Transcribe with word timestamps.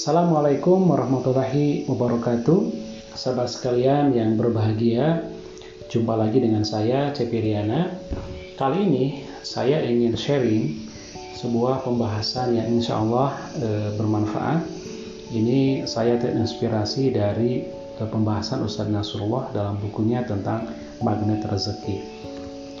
Assalamualaikum 0.00 0.88
warahmatullahi 0.88 1.84
wabarakatuh. 1.84 2.72
Sahabat 3.12 3.52
sekalian 3.52 4.16
yang 4.16 4.32
berbahagia 4.40 5.28
Jumpa 5.92 6.16
lagi 6.16 6.40
dengan 6.40 6.64
saya 6.64 7.12
Cepiriana 7.12 8.00
Kali 8.56 8.80
ini 8.80 9.28
saya 9.44 9.84
ingin 9.84 10.16
sharing 10.16 10.88
Sebuah 11.36 11.84
pembahasan 11.84 12.56
yang 12.56 12.80
insya 12.80 12.96
Allah 12.96 13.36
e, 13.60 13.68
bermanfaat. 14.00 14.64
Ini 15.36 15.84
saya 15.84 16.16
terinspirasi 16.16 17.12
dari 17.12 17.68
e, 17.68 18.00
pembahasan 18.00 18.64
Ustadz 18.64 18.88
Nasrullah 18.88 19.52
Dalam 19.52 19.84
bukunya 19.84 20.24
tentang 20.24 20.64
magnet 21.04 21.44
rezeki. 21.44 22.00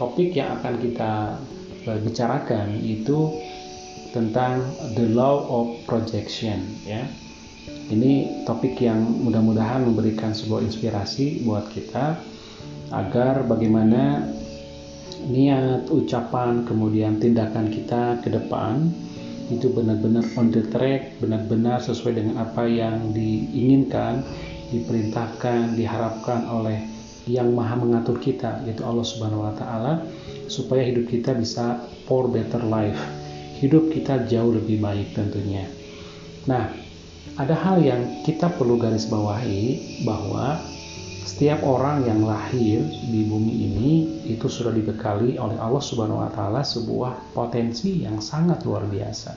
Topik 0.00 0.32
yang 0.32 0.56
akan 0.56 0.72
kita 0.80 1.36
e, 1.84 1.90
bicarakan 2.00 2.80
itu 2.80 3.28
tentang 4.10 4.62
the 4.98 5.06
law 5.10 5.42
of 5.46 5.66
projection 5.86 6.62
ya. 6.86 7.06
Ini 7.90 8.46
topik 8.46 8.78
yang 8.78 9.02
mudah-mudahan 9.26 9.82
memberikan 9.82 10.30
sebuah 10.30 10.62
inspirasi 10.62 11.42
buat 11.42 11.66
kita 11.74 12.18
agar 12.94 13.46
bagaimana 13.46 14.30
niat, 15.26 15.90
ucapan, 15.90 16.62
kemudian 16.66 17.18
tindakan 17.18 17.70
kita 17.70 18.22
ke 18.22 18.30
depan 18.30 18.90
itu 19.50 19.66
benar-benar 19.74 20.22
on 20.38 20.54
the 20.54 20.62
track, 20.70 21.18
benar-benar 21.18 21.82
sesuai 21.82 22.22
dengan 22.22 22.46
apa 22.46 22.70
yang 22.70 23.10
diinginkan, 23.10 24.22
diperintahkan, 24.70 25.74
diharapkan 25.74 26.46
oleh 26.46 26.86
yang 27.26 27.50
maha 27.52 27.74
mengatur 27.76 28.16
kita 28.22 28.62
yaitu 28.64 28.86
Allah 28.86 29.04
Subhanahu 29.04 29.44
wa 29.44 29.54
taala 29.54 30.02
supaya 30.46 30.86
hidup 30.86 31.10
kita 31.10 31.36
bisa 31.36 31.84
for 32.06 32.26
better 32.30 32.62
life 32.64 33.19
hidup 33.60 33.92
kita 33.92 34.24
jauh 34.24 34.56
lebih 34.56 34.80
baik 34.80 35.12
tentunya. 35.12 35.68
Nah, 36.48 36.72
ada 37.36 37.52
hal 37.52 37.84
yang 37.84 38.24
kita 38.24 38.48
perlu 38.56 38.80
garis 38.80 39.04
bawahi 39.06 40.00
bahwa 40.08 40.56
setiap 41.28 41.60
orang 41.62 42.08
yang 42.08 42.24
lahir 42.24 42.80
di 43.06 43.28
bumi 43.28 43.54
ini 43.70 43.90
itu 44.28 44.48
sudah 44.48 44.72
dibekali 44.72 45.36
oleh 45.36 45.60
Allah 45.60 45.84
Subhanahu 45.84 46.24
wa 46.24 46.32
taala 46.32 46.64
sebuah 46.64 47.36
potensi 47.36 48.02
yang 48.02 48.18
sangat 48.24 48.64
luar 48.64 48.88
biasa. 48.88 49.36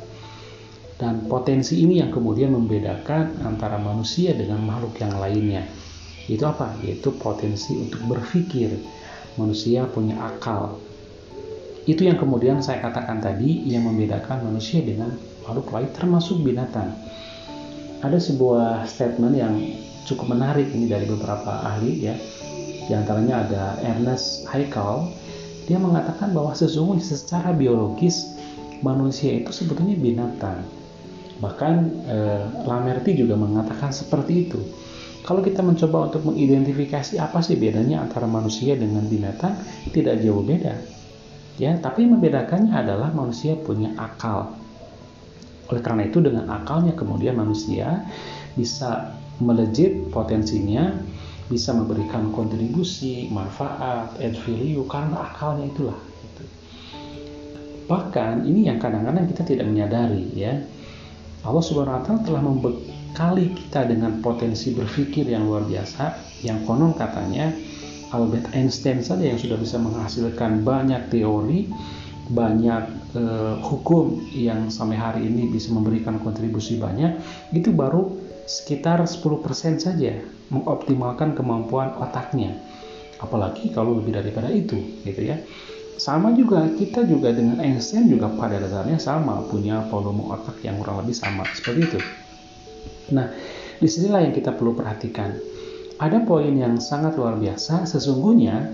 Dan 0.95 1.27
potensi 1.27 1.83
ini 1.83 1.99
yang 1.99 2.15
kemudian 2.15 2.55
membedakan 2.55 3.43
antara 3.43 3.75
manusia 3.75 4.31
dengan 4.31 4.63
makhluk 4.63 4.95
yang 5.03 5.19
lainnya. 5.19 5.67
Itu 6.31 6.47
apa? 6.47 6.79
Yaitu 6.79 7.11
potensi 7.19 7.75
untuk 7.75 7.99
berpikir. 8.07 8.71
Manusia 9.35 9.83
punya 9.89 10.15
akal, 10.29 10.77
itu 11.83 12.07
yang 12.07 12.15
kemudian 12.15 12.63
saya 12.63 12.79
katakan 12.79 13.19
tadi 13.19 13.67
yang 13.67 13.83
membedakan 13.83 14.47
manusia 14.47 14.79
dengan 14.79 15.11
makhluk 15.43 15.67
lain 15.75 15.91
termasuk 15.91 16.39
binatang. 16.39 16.95
Ada 17.99 18.19
sebuah 18.23 18.87
statement 18.87 19.35
yang 19.35 19.55
cukup 20.07 20.31
menarik 20.31 20.71
ini 20.71 20.87
dari 20.87 21.03
beberapa 21.03 21.59
ahli 21.67 22.07
ya. 22.07 22.15
Di 22.87 22.91
antaranya 22.95 23.43
ada 23.43 23.63
Ernest 23.83 24.47
Haeckel. 24.47 25.11
Dia 25.67 25.79
mengatakan 25.79 26.35
bahwa 26.35 26.51
sesungguhnya 26.55 27.03
secara 27.03 27.55
biologis 27.55 28.35
manusia 28.83 29.39
itu 29.43 29.51
sebetulnya 29.51 29.95
binatang. 29.95 30.63
Bahkan 31.39 31.73
eh, 32.07 32.43
Lamerti 32.67 33.15
juga 33.15 33.35
mengatakan 33.39 33.91
seperti 33.91 34.47
itu. 34.47 34.59
Kalau 35.23 35.39
kita 35.39 35.63
mencoba 35.63 36.11
untuk 36.11 36.31
mengidentifikasi 36.31 37.15
apa 37.19 37.39
sih 37.39 37.55
bedanya 37.55 38.03
antara 38.03 38.27
manusia 38.27 38.75
dengan 38.75 39.07
binatang, 39.07 39.55
tidak 39.95 40.19
jauh 40.19 40.43
beda 40.43 41.02
ya 41.61 41.77
tapi 41.77 42.09
membedakannya 42.09 42.73
adalah 42.73 43.13
manusia 43.13 43.53
punya 43.53 43.93
akal 43.97 44.57
oleh 45.69 45.81
karena 45.81 46.09
itu 46.09 46.19
dengan 46.19 46.49
akalnya 46.49 46.93
kemudian 46.97 47.37
manusia 47.37 48.03
bisa 48.57 49.17
melejit 49.41 50.09
potensinya 50.13 50.93
bisa 51.47 51.75
memberikan 51.75 52.31
kontribusi 52.33 53.29
manfaat 53.29 54.15
add 54.17 54.35
value 54.47 54.85
karena 54.87 55.27
akalnya 55.27 55.69
itulah 55.69 55.99
gitu. 56.23 56.43
bahkan 57.85 58.41
ini 58.47 58.65
yang 58.69 58.79
kadang-kadang 58.81 59.27
kita 59.29 59.43
tidak 59.45 59.65
menyadari 59.69 60.29
ya 60.33 60.57
Allah 61.43 61.63
Subhanahu 61.63 61.99
wa 61.99 62.03
taala 62.07 62.21
telah 62.23 62.41
membekali 62.41 63.51
kita 63.51 63.85
dengan 63.91 64.23
potensi 64.23 64.71
berpikir 64.71 65.27
yang 65.27 65.45
luar 65.45 65.67
biasa 65.67 66.15
yang 66.47 66.63
konon 66.63 66.95
katanya 66.95 67.51
Albert 68.13 68.53
Einstein 68.53 69.01
saja 69.01 69.25
yang 69.25 69.41
sudah 69.41 69.57
bisa 69.57 69.81
menghasilkan 69.81 70.61
banyak 70.61 71.09
teori, 71.09 71.67
banyak 72.29 72.83
eh, 73.17 73.55
hukum 73.65 74.21
yang 74.31 74.69
sampai 74.69 74.95
hari 74.95 75.21
ini 75.25 75.49
bisa 75.49 75.73
memberikan 75.73 76.21
kontribusi 76.21 76.77
banyak, 76.77 77.17
itu 77.51 77.73
baru 77.73 78.13
sekitar 78.45 79.01
10% 79.01 79.81
saja 79.81 80.13
mengoptimalkan 80.53 81.33
kemampuan 81.33 81.97
otaknya. 81.97 82.53
Apalagi 83.17 83.71
kalau 83.73 83.97
lebih 83.97 84.13
daripada 84.19 84.51
itu, 84.53 84.77
gitu 85.01 85.21
ya. 85.23 85.41
Sama 85.97 86.33
juga 86.33 86.67
kita 86.73 87.05
juga 87.05 87.31
dengan 87.31 87.61
Einstein 87.61 88.09
juga 88.09 88.27
pada 88.33 88.57
dasarnya 88.57 88.97
sama 88.97 89.45
punya 89.47 89.85
volume 89.87 90.25
otak 90.33 90.59
yang 90.65 90.81
kurang 90.81 91.05
lebih 91.05 91.15
sama 91.15 91.45
seperti 91.53 91.81
itu. 91.85 91.99
Nah, 93.13 93.29
di 93.77 93.87
sinilah 93.87 94.25
yang 94.25 94.33
kita 94.33 94.57
perlu 94.57 94.73
perhatikan 94.73 95.37
ada 96.01 96.17
poin 96.25 96.53
yang 96.53 96.81
sangat 96.81 97.13
luar 97.17 97.37
biasa 97.37 97.85
sesungguhnya 97.85 98.69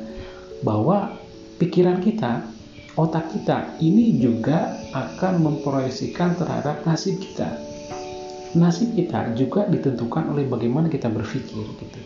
bahwa 0.64 1.16
pikiran 1.60 2.00
kita, 2.00 2.48
otak 2.96 3.32
kita 3.36 3.76
ini 3.84 4.20
juga 4.20 4.80
akan 4.96 5.44
memproyeksikan 5.44 6.40
terhadap 6.40 6.84
nasib 6.88 7.20
kita. 7.20 7.60
Nasib 8.56 8.96
kita 8.98 9.36
juga 9.38 9.68
ditentukan 9.70 10.32
oleh 10.32 10.48
bagaimana 10.48 10.88
kita 10.90 11.12
berpikir 11.12 11.64
gitu. 11.78 12.02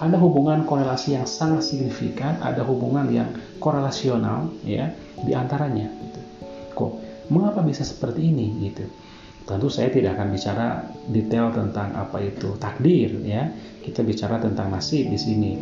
Ada 0.00 0.16
hubungan 0.16 0.64
korelasi 0.64 1.16
yang 1.16 1.28
sangat 1.28 1.64
signifikan, 1.64 2.40
ada 2.40 2.64
hubungan 2.64 3.08
yang 3.12 3.28
korelasional 3.60 4.48
ya 4.64 4.92
di 5.20 5.32
antaranya 5.36 5.88
gitu. 5.88 6.20
Kok 6.72 6.92
mengapa 7.28 7.60
bisa 7.60 7.84
seperti 7.84 8.32
ini 8.32 8.70
gitu? 8.70 8.88
Tentu 9.50 9.66
saya 9.66 9.90
tidak 9.90 10.14
akan 10.14 10.30
bicara 10.30 10.66
detail 11.10 11.50
tentang 11.50 11.90
apa 11.98 12.22
itu 12.22 12.54
takdir 12.62 13.10
ya. 13.26 13.50
Kita 13.82 14.06
bicara 14.06 14.38
tentang 14.38 14.70
nasib 14.70 15.10
di 15.10 15.18
sini. 15.18 15.52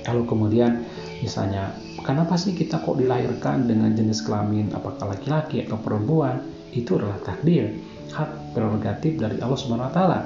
Kalau 0.00 0.24
kemudian 0.24 0.80
misalnya 1.20 1.76
kenapa 2.00 2.40
sih 2.40 2.56
kita 2.56 2.80
kok 2.80 2.96
dilahirkan 2.96 3.68
dengan 3.68 3.92
jenis 3.92 4.24
kelamin 4.24 4.72
apakah 4.72 5.12
laki-laki 5.12 5.68
atau 5.68 5.76
perempuan? 5.76 6.40
Itu 6.72 6.96
adalah 6.96 7.20
takdir, 7.20 7.76
hak 8.16 8.56
prerogatif 8.56 9.20
dari 9.20 9.44
Allah 9.44 9.60
Subhanahu 9.60 9.92
wa 9.92 9.94
taala. 9.94 10.20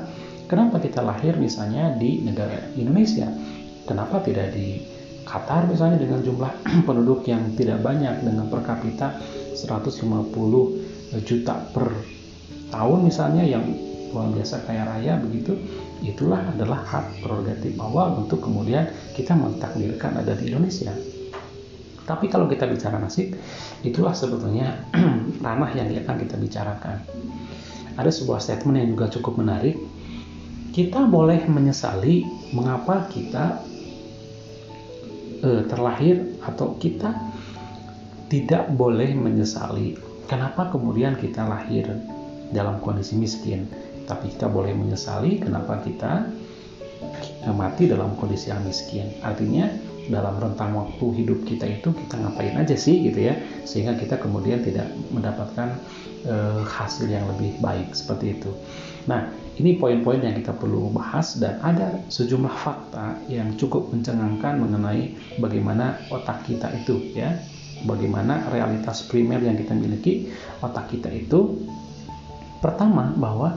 Kenapa 0.46 0.78
kita 0.78 1.02
lahir 1.02 1.34
misalnya 1.42 1.90
di 1.98 2.22
negara 2.22 2.70
Indonesia? 2.78 3.26
Kenapa 3.82 4.22
tidak 4.22 4.54
di 4.54 4.78
Qatar 5.26 5.66
misalnya 5.66 5.98
dengan 5.98 6.22
jumlah 6.22 6.50
penduduk 6.86 7.26
yang 7.26 7.54
tidak 7.58 7.82
banyak 7.82 8.22
dengan 8.22 8.46
per 8.46 8.62
kapita 8.62 9.18
150 9.58 11.18
juta 11.26 11.54
per 11.74 11.90
tahun 12.80 13.04
misalnya 13.04 13.44
yang 13.44 13.60
luar 14.08 14.32
biasa 14.32 14.64
kaya 14.64 14.88
raya 14.88 15.20
begitu 15.20 15.52
itulah 16.00 16.40
adalah 16.48 16.80
hak 16.80 17.20
prerogatif 17.20 17.76
Allah 17.76 18.16
untuk 18.16 18.40
kemudian 18.40 18.88
kita 19.12 19.36
mentakdirkan 19.36 20.16
ada 20.16 20.32
di 20.32 20.48
Indonesia. 20.48 20.96
Tapi 22.08 22.26
kalau 22.32 22.48
kita 22.48 22.64
bicara 22.64 22.96
nasib 22.96 23.36
itulah 23.84 24.16
sebetulnya 24.16 24.80
ranah 25.44 25.70
yang 25.76 25.92
akan 25.92 26.16
kita 26.24 26.40
bicarakan. 26.40 27.04
Ada 28.00 28.08
sebuah 28.08 28.40
statement 28.40 28.80
yang 28.80 28.88
juga 28.96 29.12
cukup 29.12 29.36
menarik. 29.44 29.76
Kita 30.72 31.04
boleh 31.04 31.44
menyesali 31.44 32.24
mengapa 32.56 33.12
kita 33.12 33.60
eh, 35.44 35.62
terlahir 35.68 36.40
atau 36.40 36.80
kita 36.80 37.12
tidak 38.32 38.72
boleh 38.72 39.12
menyesali. 39.12 40.00
Kenapa 40.24 40.72
kemudian 40.72 41.18
kita 41.20 41.44
lahir 41.44 41.90
dalam 42.50 42.82
kondisi 42.82 43.16
miskin. 43.16 43.66
Tapi 44.06 44.34
kita 44.34 44.50
boleh 44.50 44.74
menyesali 44.74 45.38
kenapa 45.38 45.78
kita 45.82 46.26
mati 47.54 47.88
dalam 47.88 48.18
kondisi 48.18 48.52
yang 48.52 48.60
miskin. 48.66 49.08
Artinya 49.24 49.70
dalam 50.10 50.36
rentang 50.42 50.74
waktu 50.74 51.22
hidup 51.22 51.46
kita 51.46 51.70
itu 51.70 51.94
kita 51.94 52.18
ngapain 52.18 52.58
aja 52.58 52.74
sih 52.74 52.98
gitu 53.06 53.30
ya 53.30 53.38
sehingga 53.62 53.94
kita 53.94 54.18
kemudian 54.18 54.58
tidak 54.66 54.90
mendapatkan 55.14 55.78
e, 56.26 56.34
hasil 56.66 57.06
yang 57.06 57.22
lebih 57.30 57.54
baik 57.62 57.94
seperti 57.94 58.34
itu. 58.36 58.50
Nah 59.06 59.30
ini 59.56 59.78
poin-poin 59.78 60.18
yang 60.18 60.34
kita 60.34 60.50
perlu 60.58 60.90
bahas 60.90 61.38
dan 61.38 61.62
ada 61.62 62.02
sejumlah 62.10 62.52
fakta 62.58 63.22
yang 63.30 63.54
cukup 63.54 63.94
mencengangkan 63.94 64.58
mengenai 64.58 65.14
bagaimana 65.38 66.00
otak 66.10 66.42
kita 66.50 66.74
itu 66.74 67.14
ya 67.14 67.38
bagaimana 67.86 68.50
realitas 68.50 69.06
primer 69.06 69.40
yang 69.40 69.56
kita 69.56 69.72
miliki 69.72 70.28
otak 70.60 70.90
kita 70.92 71.08
itu 71.08 71.56
Pertama, 72.60 73.12
bahwa 73.16 73.56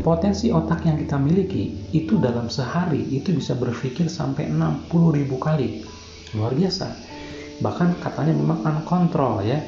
potensi 0.00 0.48
otak 0.48 0.88
yang 0.88 0.96
kita 0.96 1.20
miliki 1.20 1.92
itu 1.92 2.16
dalam 2.16 2.48
sehari 2.48 3.04
itu 3.12 3.32
bisa 3.36 3.52
berpikir 3.56 4.08
sampai 4.08 4.48
60 4.48 4.88
ribu 5.12 5.36
kali. 5.36 5.84
Luar 6.32 6.56
biasa. 6.56 6.88
Bahkan 7.60 8.00
katanya 8.00 8.34
memang 8.36 8.64
uncontrol 8.64 9.44
ya. 9.44 9.60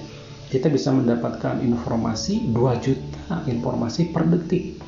Kita 0.48 0.72
bisa 0.72 0.96
mendapatkan 0.96 1.60
informasi 1.60 2.48
2 2.56 2.84
juta 2.84 3.44
informasi 3.44 4.08
per 4.08 4.24
detik. 4.32 4.80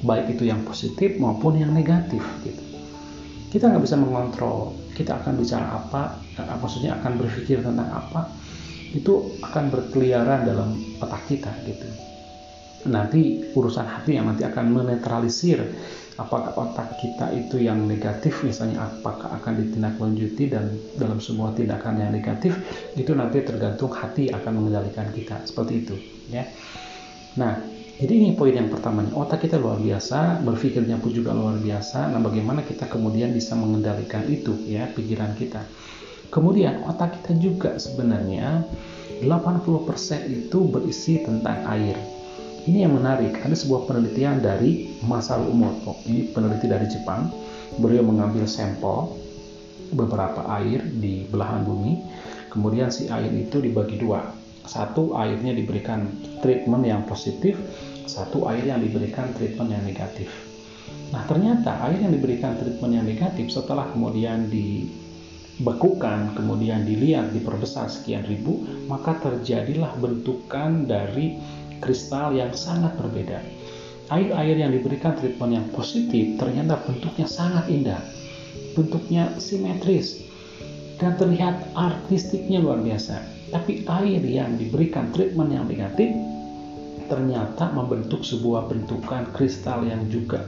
baik 0.00 0.32
itu 0.32 0.48
yang 0.48 0.64
positif 0.64 1.20
maupun 1.20 1.60
yang 1.60 1.76
negatif 1.76 2.24
gitu 2.40 2.70
kita 3.50 3.66
nggak 3.66 3.82
bisa 3.82 3.98
mengontrol 3.98 4.78
kita 4.94 5.18
akan 5.20 5.34
bicara 5.36 5.66
apa 5.66 6.22
eh, 6.38 6.56
maksudnya 6.56 6.96
akan 7.02 7.12
berpikir 7.18 7.60
tentang 7.60 7.90
apa 7.90 8.30
itu 8.94 9.38
akan 9.42 9.70
berkeliaran 9.70 10.46
dalam 10.46 10.78
otak 11.02 11.22
kita 11.26 11.50
gitu 11.66 11.86
nanti 12.88 13.52
urusan 13.52 13.84
hati 13.84 14.16
yang 14.16 14.30
nanti 14.30 14.46
akan 14.46 14.72
menetralisir. 14.72 15.60
Apakah 16.20 16.52
otak 16.52 17.00
kita 17.00 17.32
itu 17.32 17.64
yang 17.64 17.88
negatif 17.88 18.44
misalnya 18.44 18.84
apakah 18.84 19.40
akan 19.40 19.56
ditindaklanjuti 19.56 20.52
dan 20.52 20.68
dalam 21.00 21.16
semua 21.16 21.48
tindakan 21.56 21.96
yang 21.96 22.12
negatif 22.12 22.60
itu 22.92 23.16
nanti 23.16 23.40
tergantung 23.40 23.88
hati 23.88 24.28
akan 24.28 24.52
mengendalikan 24.60 25.08
kita. 25.16 25.40
Seperti 25.48 25.72
itu 25.80 25.96
ya. 26.28 26.44
Nah 27.40 27.64
jadi 27.96 28.12
ini 28.20 28.36
poin 28.36 28.52
yang 28.52 28.68
pertama 28.68 29.00
otak 29.16 29.48
kita 29.48 29.56
luar 29.56 29.80
biasa 29.80 30.44
berpikirnya 30.44 31.00
pun 31.00 31.08
juga 31.08 31.32
luar 31.32 31.56
biasa. 31.56 32.12
Nah 32.12 32.20
bagaimana 32.20 32.68
kita 32.68 32.84
kemudian 32.84 33.32
bisa 33.32 33.56
mengendalikan 33.56 34.24
itu 34.28 34.52
ya 34.68 34.92
pikiran 34.92 35.32
kita? 35.40 35.64
Kemudian 36.28 36.84
otak 36.84 37.16
kita 37.16 37.32
juga 37.40 37.80
sebenarnya 37.80 38.60
80% 39.24 40.28
itu 40.28 40.58
berisi 40.68 41.24
tentang 41.24 41.64
air 41.64 42.19
ini 42.68 42.84
yang 42.84 42.92
menarik, 42.96 43.40
ada 43.40 43.56
sebuah 43.56 43.88
penelitian 43.88 44.44
dari 44.44 44.92
Masaru 45.00 45.48
Emoto. 45.48 45.96
Ini 46.04 46.34
peneliti 46.36 46.68
dari 46.68 46.84
Jepang. 46.90 47.32
Beliau 47.80 48.04
mengambil 48.04 48.44
sampel 48.44 49.16
beberapa 49.96 50.44
air 50.60 50.84
di 50.84 51.24
belahan 51.24 51.64
bumi. 51.64 52.02
Kemudian 52.52 52.92
si 52.92 53.08
air 53.08 53.30
itu 53.32 53.62
dibagi 53.62 53.96
dua. 53.96 54.26
Satu 54.66 55.16
airnya 55.16 55.56
diberikan 55.56 56.04
treatment 56.44 56.84
yang 56.84 57.02
positif, 57.08 57.56
satu 58.04 58.44
air 58.50 58.66
yang 58.66 58.82
diberikan 58.82 59.32
treatment 59.32 59.70
yang 59.72 59.82
negatif. 59.86 60.28
Nah 61.10 61.24
ternyata 61.26 61.80
air 61.88 62.02
yang 62.02 62.12
diberikan 62.14 62.58
treatment 62.58 62.92
yang 62.92 63.06
negatif 63.06 63.50
setelah 63.50 63.86
kemudian 63.90 64.46
dibekukan, 64.50 66.34
kemudian 66.38 66.86
dilihat, 66.86 67.34
diperbesar 67.34 67.90
sekian 67.90 68.26
ribu, 68.26 68.62
maka 68.86 69.18
terjadilah 69.18 69.94
bentukan 69.98 70.86
dari 70.86 71.38
kristal 71.80 72.36
yang 72.36 72.52
sangat 72.52 72.94
berbeda. 73.00 73.40
Air-air 74.10 74.56
yang 74.60 74.72
diberikan 74.74 75.16
treatment 75.16 75.52
yang 75.54 75.66
positif 75.72 76.36
ternyata 76.36 76.78
bentuknya 76.84 77.26
sangat 77.26 77.66
indah, 77.70 78.02
bentuknya 78.74 79.34
simetris, 79.38 80.20
dan 81.00 81.16
terlihat 81.16 81.72
artistiknya 81.74 82.60
luar 82.60 82.82
biasa. 82.84 83.22
Tapi 83.50 83.82
air 83.86 84.22
yang 84.22 84.54
diberikan 84.60 85.10
treatment 85.10 85.50
yang 85.50 85.66
negatif 85.66 86.14
ternyata 87.10 87.74
membentuk 87.74 88.22
sebuah 88.22 88.70
bentukan 88.70 89.26
kristal 89.34 89.82
yang 89.82 90.06
juga 90.06 90.46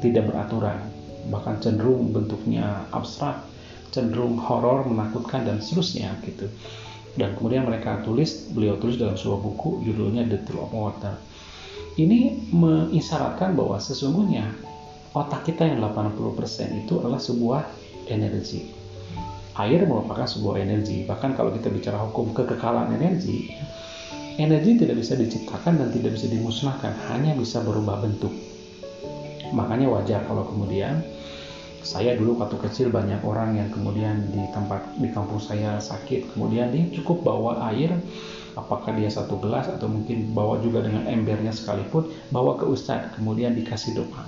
tidak 0.00 0.32
beraturan, 0.32 0.80
bahkan 1.28 1.60
cenderung 1.60 2.16
bentuknya 2.16 2.88
abstrak, 2.96 3.44
cenderung 3.92 4.40
horor, 4.40 4.88
menakutkan 4.88 5.44
dan 5.44 5.60
seterusnya 5.60 6.16
gitu 6.24 6.48
dan 7.18 7.34
kemudian 7.34 7.66
mereka 7.66 7.98
tulis 8.06 8.48
beliau 8.54 8.78
tulis 8.78 8.94
dalam 8.96 9.18
sebuah 9.18 9.40
buku 9.42 9.82
judulnya 9.82 10.24
The 10.30 10.38
Truth 10.46 10.62
of 10.62 10.72
Water. 10.72 11.14
Ini 11.98 12.48
mengisyaratkan 12.54 13.58
bahwa 13.58 13.82
sesungguhnya 13.82 14.54
otak 15.12 15.50
kita 15.50 15.66
yang 15.66 15.82
80% 15.82 16.86
itu 16.86 17.02
adalah 17.02 17.18
sebuah 17.18 17.66
energi. 18.06 18.70
Air 19.58 19.82
merupakan 19.90 20.22
sebuah 20.22 20.62
energi. 20.62 21.02
Bahkan 21.02 21.34
kalau 21.34 21.50
kita 21.50 21.66
bicara 21.74 21.98
hukum 21.98 22.30
kekekalan 22.30 22.94
energi 22.94 23.50
energi 24.38 24.78
tidak 24.78 25.02
bisa 25.02 25.18
diciptakan 25.18 25.82
dan 25.82 25.88
tidak 25.90 26.14
bisa 26.14 26.30
dimusnahkan. 26.30 26.94
Hanya 27.10 27.34
bisa 27.34 27.60
berubah 27.60 27.98
bentuk. 28.00 28.30
Makanya 29.50 29.90
wajar 29.90 30.22
kalau 30.24 30.46
kemudian 30.46 31.02
saya 31.82 32.18
dulu 32.18 32.42
waktu 32.42 32.58
kecil 32.58 32.90
banyak 32.90 33.22
orang 33.22 33.54
yang 33.54 33.70
kemudian 33.70 34.28
di 34.34 34.42
tempat 34.50 34.82
di 34.98 35.08
kampung 35.14 35.38
saya 35.38 35.78
sakit. 35.78 36.34
Kemudian 36.34 36.74
dia 36.74 36.90
cukup 36.98 37.22
bawa 37.22 37.70
air 37.70 37.94
apakah 38.58 38.90
dia 38.98 39.06
satu 39.06 39.38
gelas 39.38 39.70
atau 39.70 39.86
mungkin 39.86 40.34
bawa 40.34 40.58
juga 40.58 40.82
dengan 40.82 41.06
embernya 41.06 41.54
sekalipun 41.54 42.10
bawa 42.34 42.58
ke 42.58 42.66
ustadz 42.66 43.14
kemudian 43.14 43.54
dikasih 43.54 43.94
doa. 43.94 44.26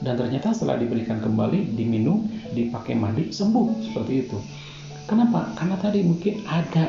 Dan 0.00 0.16
ternyata 0.16 0.56
setelah 0.56 0.80
diberikan 0.80 1.20
kembali 1.20 1.76
diminum 1.76 2.24
dipakai 2.56 2.96
mandi 2.96 3.30
sembuh. 3.30 3.66
Seperti 3.84 4.12
itu. 4.26 4.38
Kenapa? 5.04 5.52
Karena 5.54 5.76
tadi 5.76 6.00
mungkin 6.02 6.42
ada 6.48 6.88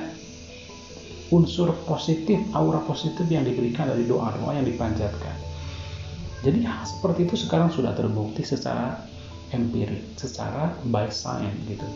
unsur 1.31 1.71
positif 1.87 2.39
aura 2.51 2.83
positif 2.83 3.23
yang 3.31 3.47
diberikan 3.47 3.87
dari 3.87 4.03
doa-doa 4.07 4.51
yang 4.55 4.67
dipanjatkan. 4.67 5.35
Jadi 6.41 6.65
hal 6.65 6.83
seperti 6.83 7.29
itu 7.29 7.35
sekarang 7.37 7.69
sudah 7.69 7.93
terbukti 7.93 8.41
secara 8.41 9.10
empirik 9.51 10.03
secara 10.15 10.71
by 10.87 11.07
science 11.11 11.59
gitu. 11.67 11.87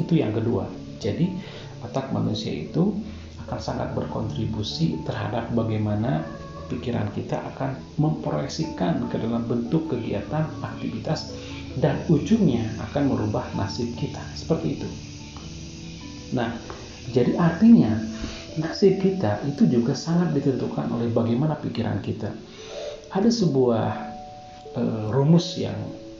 Itu 0.00 0.12
yang 0.16 0.32
kedua. 0.32 0.68
Jadi 0.98 1.30
otak 1.84 2.10
manusia 2.10 2.50
itu 2.50 2.96
akan 3.46 3.60
sangat 3.60 3.88
berkontribusi 3.94 5.00
terhadap 5.06 5.48
bagaimana 5.54 6.26
pikiran 6.68 7.08
kita 7.16 7.40
akan 7.54 7.80
memproyeksikan 7.96 9.08
ke 9.08 9.16
dalam 9.16 9.48
bentuk 9.48 9.88
kegiatan 9.88 10.44
aktivitas 10.60 11.32
dan 11.80 11.96
ujungnya 12.12 12.68
akan 12.90 13.08
merubah 13.08 13.46
nasib 13.56 13.88
kita. 13.96 14.20
Seperti 14.36 14.80
itu. 14.80 14.88
Nah 16.36 16.52
jadi 17.08 17.40
artinya 17.40 17.96
nasib 18.60 19.00
kita 19.00 19.40
itu 19.48 19.64
juga 19.64 19.96
sangat 19.96 20.36
ditentukan 20.36 20.92
oleh 20.92 21.08
bagaimana 21.08 21.56
pikiran 21.56 22.04
kita. 22.04 22.28
Ada 23.08 23.32
sebuah 23.32 23.88
uh, 24.76 25.06
rumus 25.08 25.56
yang 25.56 25.78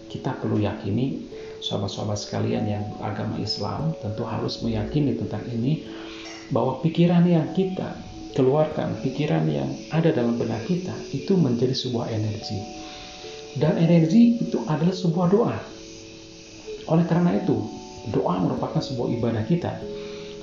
kita 0.09 0.37
perlu 0.41 0.61
yakini 0.61 1.29
sahabat-sahabat 1.61 2.19
sekalian 2.19 2.65
yang 2.65 2.85
agama 3.05 3.37
Islam 3.39 3.93
tentu 4.01 4.25
harus 4.25 4.61
meyakini 4.65 5.17
tentang 5.17 5.45
ini 5.53 5.85
bahwa 6.49 6.81
pikiran 6.81 7.29
yang 7.29 7.53
kita 7.53 7.93
keluarkan, 8.33 9.01
pikiran 9.05 9.45
yang 9.51 9.69
ada 9.91 10.15
dalam 10.15 10.39
benak 10.39 10.65
kita 10.69 10.95
itu 11.13 11.35
menjadi 11.37 11.75
sebuah 11.75 12.09
energi. 12.13 12.61
Dan 13.59 13.81
energi 13.81 14.39
itu 14.39 14.63
adalah 14.71 14.95
sebuah 14.95 15.27
doa. 15.33 15.57
Oleh 16.89 17.05
karena 17.11 17.35
itu, 17.37 17.59
doa 18.15 18.39
merupakan 18.39 18.79
sebuah 18.79 19.09
ibadah 19.19 19.45
kita. 19.49 19.73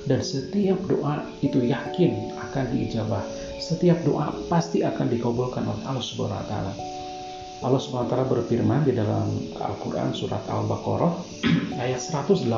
Dan 0.06 0.22
setiap 0.22 0.78
doa 0.86 1.26
itu 1.42 1.58
yakin 1.64 2.36
akan 2.38 2.64
diijabah. 2.70 3.24
Setiap 3.58 3.98
doa 4.06 4.30
pasti 4.46 4.86
akan 4.86 5.10
dikabulkan 5.10 5.66
oleh 5.66 5.82
Allah 5.88 6.04
Subhanahu 6.04 6.38
wa 6.38 6.46
taala. 6.46 6.72
Allah 7.64 7.80
SWT 7.80 8.12
berfirman 8.28 8.84
di 8.84 8.92
dalam 8.92 9.32
Al-Quran 9.56 10.12
surat 10.12 10.44
Al-Baqarah 10.48 11.12
ayat 11.84 12.00
186 12.00 12.48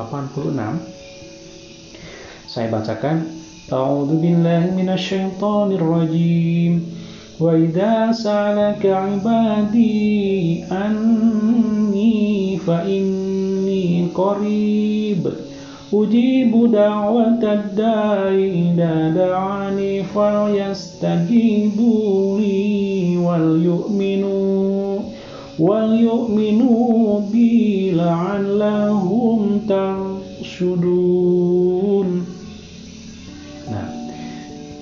saya 2.49 2.67
bacakan 2.73 3.29
A'udzu 3.69 4.17
billahi 4.17 4.73
minasyaitonir 4.73 5.85
rajim 5.85 6.99
Wa 7.39 7.55
idza 7.55 8.11
sa'alaka 8.11 9.15
'ibadi 9.15 10.59
anni 10.67 12.59
fa 12.59 12.83
inni 12.83 14.11
qarib. 14.11 15.23
Ujibu 15.87 16.67
da'watad 16.67 17.79
da'i 17.79 18.75
idza 18.75 19.15
da'ani 19.15 20.03
falyastajibu 20.11 21.95
li 22.43 23.15
wal 23.15 23.55
yu'minu 23.55 24.78
وَلْيُؤْمِنُوا 25.58 27.20
بِي 27.30 27.90
لَعَلَّهُمْ 27.94 29.38
تَرْشُدُونَ 29.70 31.14
Nah, 33.64 33.88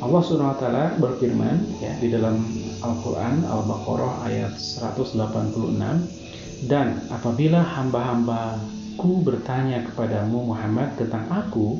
Allah 0.02 0.20
Subhanahu 0.26 0.54
wa 0.54 0.58
taala 0.58 0.84
berfirman 0.98 1.78
ya 1.78 1.94
di 2.02 2.10
dalam 2.10 2.42
Al-Qur'an 2.82 3.46
Al-Baqarah 3.46 4.26
ayat 4.26 4.58
186 4.58 6.66
dan 6.66 6.98
apabila 7.14 7.62
hamba-hambaku 7.62 9.22
bertanya 9.22 9.86
kepadamu 9.86 10.50
Muhammad 10.50 10.98
tentang 10.98 11.30
aku 11.30 11.78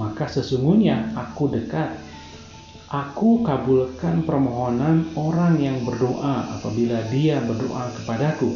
maka 0.00 0.24
sesungguhnya 0.24 1.12
aku 1.12 1.52
dekat 1.52 2.00
Aku 2.93 3.41
kabulkan 3.41 4.21
permohonan 4.21 5.17
orang 5.17 5.57
yang 5.57 5.81
berdoa 5.81 6.45
apabila 6.61 7.01
dia 7.09 7.41
berdoa 7.41 7.89
kepadaku. 7.89 8.53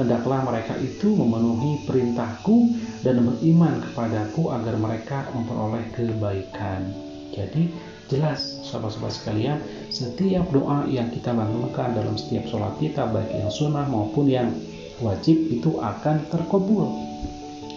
Hendaklah 0.00 0.48
mereka 0.48 0.80
itu 0.80 1.12
memenuhi 1.12 1.84
perintahku 1.84 2.72
dan 3.04 3.20
beriman 3.20 3.84
kepadaku 3.84 4.48
agar 4.48 4.80
mereka 4.80 5.28
memperoleh 5.36 5.92
kebaikan. 5.92 6.88
Jadi 7.36 7.68
jelas 8.08 8.64
sahabat-sahabat 8.64 9.12
sekalian, 9.12 9.60
setiap 9.92 10.48
doa 10.56 10.88
yang 10.88 11.12
kita 11.12 11.36
lakukan 11.36 11.92
dalam 11.92 12.16
setiap 12.16 12.48
sholat 12.48 12.72
kita, 12.80 13.04
baik 13.12 13.28
yang 13.28 13.52
sunnah 13.52 13.84
maupun 13.92 14.24
yang 14.24 14.56
wajib 15.04 15.36
itu 15.52 15.76
akan 15.84 16.24
terkabul. 16.32 16.96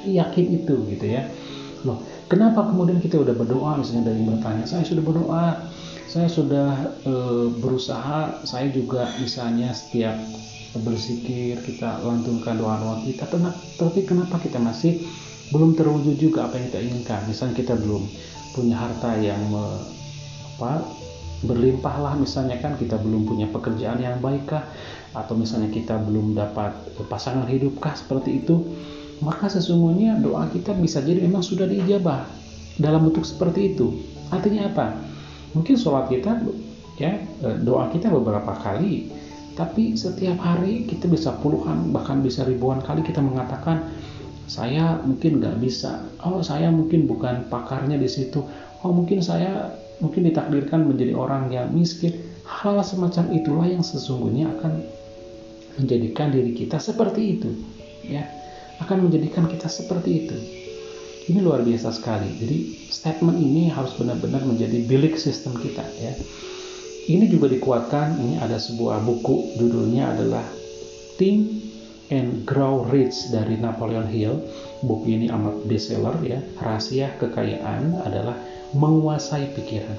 Yakin 0.07 0.63
itu 0.63 0.79
gitu 0.95 1.11
ya. 1.11 1.27
Loh, 1.87 2.03
kenapa 2.27 2.67
kemudian 2.67 2.99
kita 2.99 3.19
udah 3.19 3.31
berdoa? 3.31 3.79
Misalnya 3.79 4.11
dari 4.11 4.21
bertanya, 4.27 4.65
saya 4.67 4.83
sudah 4.83 5.03
berdoa, 5.03 5.45
saya 6.09 6.27
sudah 6.27 6.69
e, 7.07 7.13
berusaha, 7.61 8.43
saya 8.43 8.67
juga 8.73 9.07
misalnya 9.21 9.71
setiap 9.71 10.15
berzikir 10.83 11.57
kita 11.63 12.03
lantunkan 12.05 12.59
doa-doa 12.59 13.01
kita, 13.07 13.25
tapi 13.79 14.05
kenapa 14.05 14.37
kita 14.37 14.61
masih 14.61 15.01
belum 15.49 15.73
terwujud 15.73 16.19
juga 16.19 16.45
apa 16.45 16.61
yang 16.61 16.65
kita 16.69 16.79
inginkan? 16.83 17.19
Misalnya 17.25 17.55
kita 17.57 17.73
belum 17.79 18.03
punya 18.53 18.75
harta 18.77 19.17
yang 19.17 19.39
me, 19.49 19.65
apa 20.57 20.83
berlimpah 21.39 21.95
lah 22.03 22.13
misalnya 22.19 22.59
kan 22.59 22.75
kita 22.75 22.99
belum 22.99 23.23
punya 23.23 23.47
pekerjaan 23.47 24.03
yang 24.03 24.19
baik 24.19 24.45
kah? 24.45 24.67
Atau 25.15 25.39
misalnya 25.39 25.71
kita 25.73 25.97
belum 25.97 26.37
dapat 26.37 26.75
pasangan 27.09 27.47
hidup 27.49 27.81
kah? 27.81 27.95
Seperti 27.97 28.43
itu 28.43 28.61
maka 29.19 29.51
sesungguhnya 29.51 30.19
doa 30.23 30.47
kita 30.51 30.71
bisa 30.75 31.03
jadi 31.03 31.23
memang 31.23 31.43
sudah 31.43 31.67
diijabah 31.67 32.23
dalam 32.79 33.11
bentuk 33.11 33.27
seperti 33.27 33.75
itu. 33.75 33.99
Artinya 34.31 34.71
apa? 34.71 34.95
Mungkin 35.51 35.75
sholat 35.75 36.07
kita 36.07 36.39
ya 36.99 37.19
eh, 37.19 37.57
doa 37.63 37.91
kita 37.91 38.11
beberapa 38.11 38.55
kali 38.59 39.11
tapi 39.55 39.95
setiap 39.99 40.39
hari 40.39 40.87
kita 40.87 41.11
bisa 41.11 41.35
puluhan 41.43 41.91
bahkan 41.91 42.23
bisa 42.23 42.47
ribuan 42.47 42.79
kali 42.79 43.03
kita 43.03 43.19
mengatakan 43.19 43.91
saya 44.47 44.97
mungkin 45.03 45.43
nggak 45.43 45.59
bisa. 45.61 45.99
Oh 46.23 46.39
saya 46.39 46.71
mungkin 46.71 47.05
bukan 47.05 47.51
pakarnya 47.51 47.99
di 47.99 48.07
situ. 48.07 48.41
Oh 48.81 48.91
mungkin 48.95 49.19
saya 49.19 49.75
mungkin 49.99 50.31
ditakdirkan 50.31 50.87
menjadi 50.87 51.13
orang 51.13 51.51
yang 51.51 51.69
miskin. 51.75 52.15
Hal 52.49 52.81
semacam 52.81 53.29
itulah 53.35 53.67
yang 53.69 53.85
sesungguhnya 53.85 54.49
akan 54.57 54.81
menjadikan 55.77 56.33
diri 56.33 56.51
kita 56.51 56.81
seperti 56.81 57.39
itu 57.39 57.49
ya 58.03 58.25
akan 58.79 59.07
menjadikan 59.07 59.45
kita 59.47 59.67
seperti 59.67 60.25
itu. 60.25 60.37
Ini 61.29 61.45
luar 61.45 61.61
biasa 61.61 61.93
sekali. 61.93 62.25
Jadi 62.41 62.57
statement 62.89 63.37
ini 63.37 63.69
harus 63.69 63.93
benar-benar 63.99 64.41
menjadi 64.47 64.81
bilik 64.89 65.13
sistem 65.19 65.53
kita 65.61 65.85
ya. 66.01 66.13
Ini 67.09 67.25
juga 67.29 67.49
dikuatkan 67.49 68.21
ini 68.21 68.41
ada 68.41 68.57
sebuah 68.57 69.01
buku 69.01 69.57
judulnya 69.57 70.13
adalah 70.13 70.45
Think 71.17 71.69
and 72.09 72.45
Grow 72.45 72.85
Rich 72.89 73.29
dari 73.29 73.57
Napoleon 73.61 74.09
Hill. 74.09 74.41
Buku 74.81 75.05
ini 75.09 75.29
amat 75.29 75.69
bestseller 75.69 76.17
ya. 76.25 76.39
Rahasia 76.57 77.13
kekayaan 77.21 78.05
adalah 78.05 78.37
menguasai 78.73 79.53
pikiran. 79.53 79.97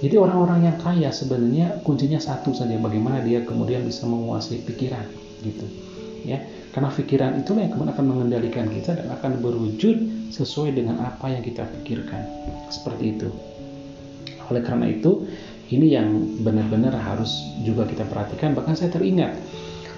Jadi 0.00 0.16
orang-orang 0.16 0.70
yang 0.70 0.76
kaya 0.80 1.12
sebenarnya 1.12 1.82
kuncinya 1.84 2.16
satu 2.16 2.56
saja 2.56 2.78
bagaimana 2.80 3.20
dia 3.20 3.44
kemudian 3.44 3.84
bisa 3.84 4.08
menguasai 4.08 4.64
pikiran 4.64 5.04
gitu. 5.44 5.66
Ya, 6.24 6.40
karena 6.70 6.90
pikiran 6.90 7.42
itulah 7.42 7.66
yang 7.66 7.72
kemudian 7.74 7.94
akan 7.94 8.06
mengendalikan 8.06 8.66
kita 8.70 8.94
dan 8.94 9.10
akan 9.10 9.42
berwujud 9.42 9.96
sesuai 10.30 10.78
dengan 10.78 11.02
apa 11.02 11.26
yang 11.30 11.42
kita 11.42 11.66
pikirkan. 11.66 12.22
Seperti 12.70 13.18
itu. 13.18 13.28
Oleh 14.50 14.62
karena 14.62 14.86
itu, 14.86 15.26
ini 15.74 15.90
yang 15.94 16.08
benar-benar 16.46 16.94
harus 16.94 17.30
juga 17.66 17.86
kita 17.86 18.06
perhatikan. 18.06 18.54
Bahkan 18.54 18.74
saya 18.78 18.90
teringat 18.94 19.34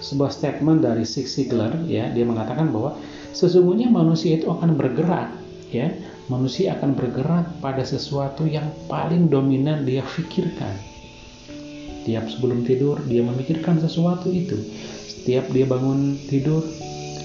sebuah 0.00 0.32
statement 0.32 0.84
dari 0.84 1.04
Zig 1.04 1.28
Ziglar 1.28 1.76
ya, 1.84 2.08
dia 2.10 2.24
mengatakan 2.24 2.72
bahwa 2.72 2.96
sesungguhnya 3.36 3.92
manusia 3.92 4.40
itu 4.40 4.48
akan 4.48 4.76
bergerak 4.76 5.32
ya 5.72 5.88
manusia 6.30 6.76
akan 6.78 6.94
bergerak 6.94 7.48
pada 7.58 7.82
sesuatu 7.82 8.46
yang 8.46 8.68
paling 8.86 9.26
dominan 9.26 9.82
dia 9.82 10.04
pikirkan. 10.04 10.76
Tiap 12.02 12.24
sebelum 12.28 12.66
tidur 12.66 12.98
dia 13.06 13.22
memikirkan 13.22 13.78
sesuatu 13.78 14.30
itu. 14.30 14.58
Setiap 15.22 15.54
dia 15.54 15.64
bangun 15.70 16.18
tidur 16.26 16.66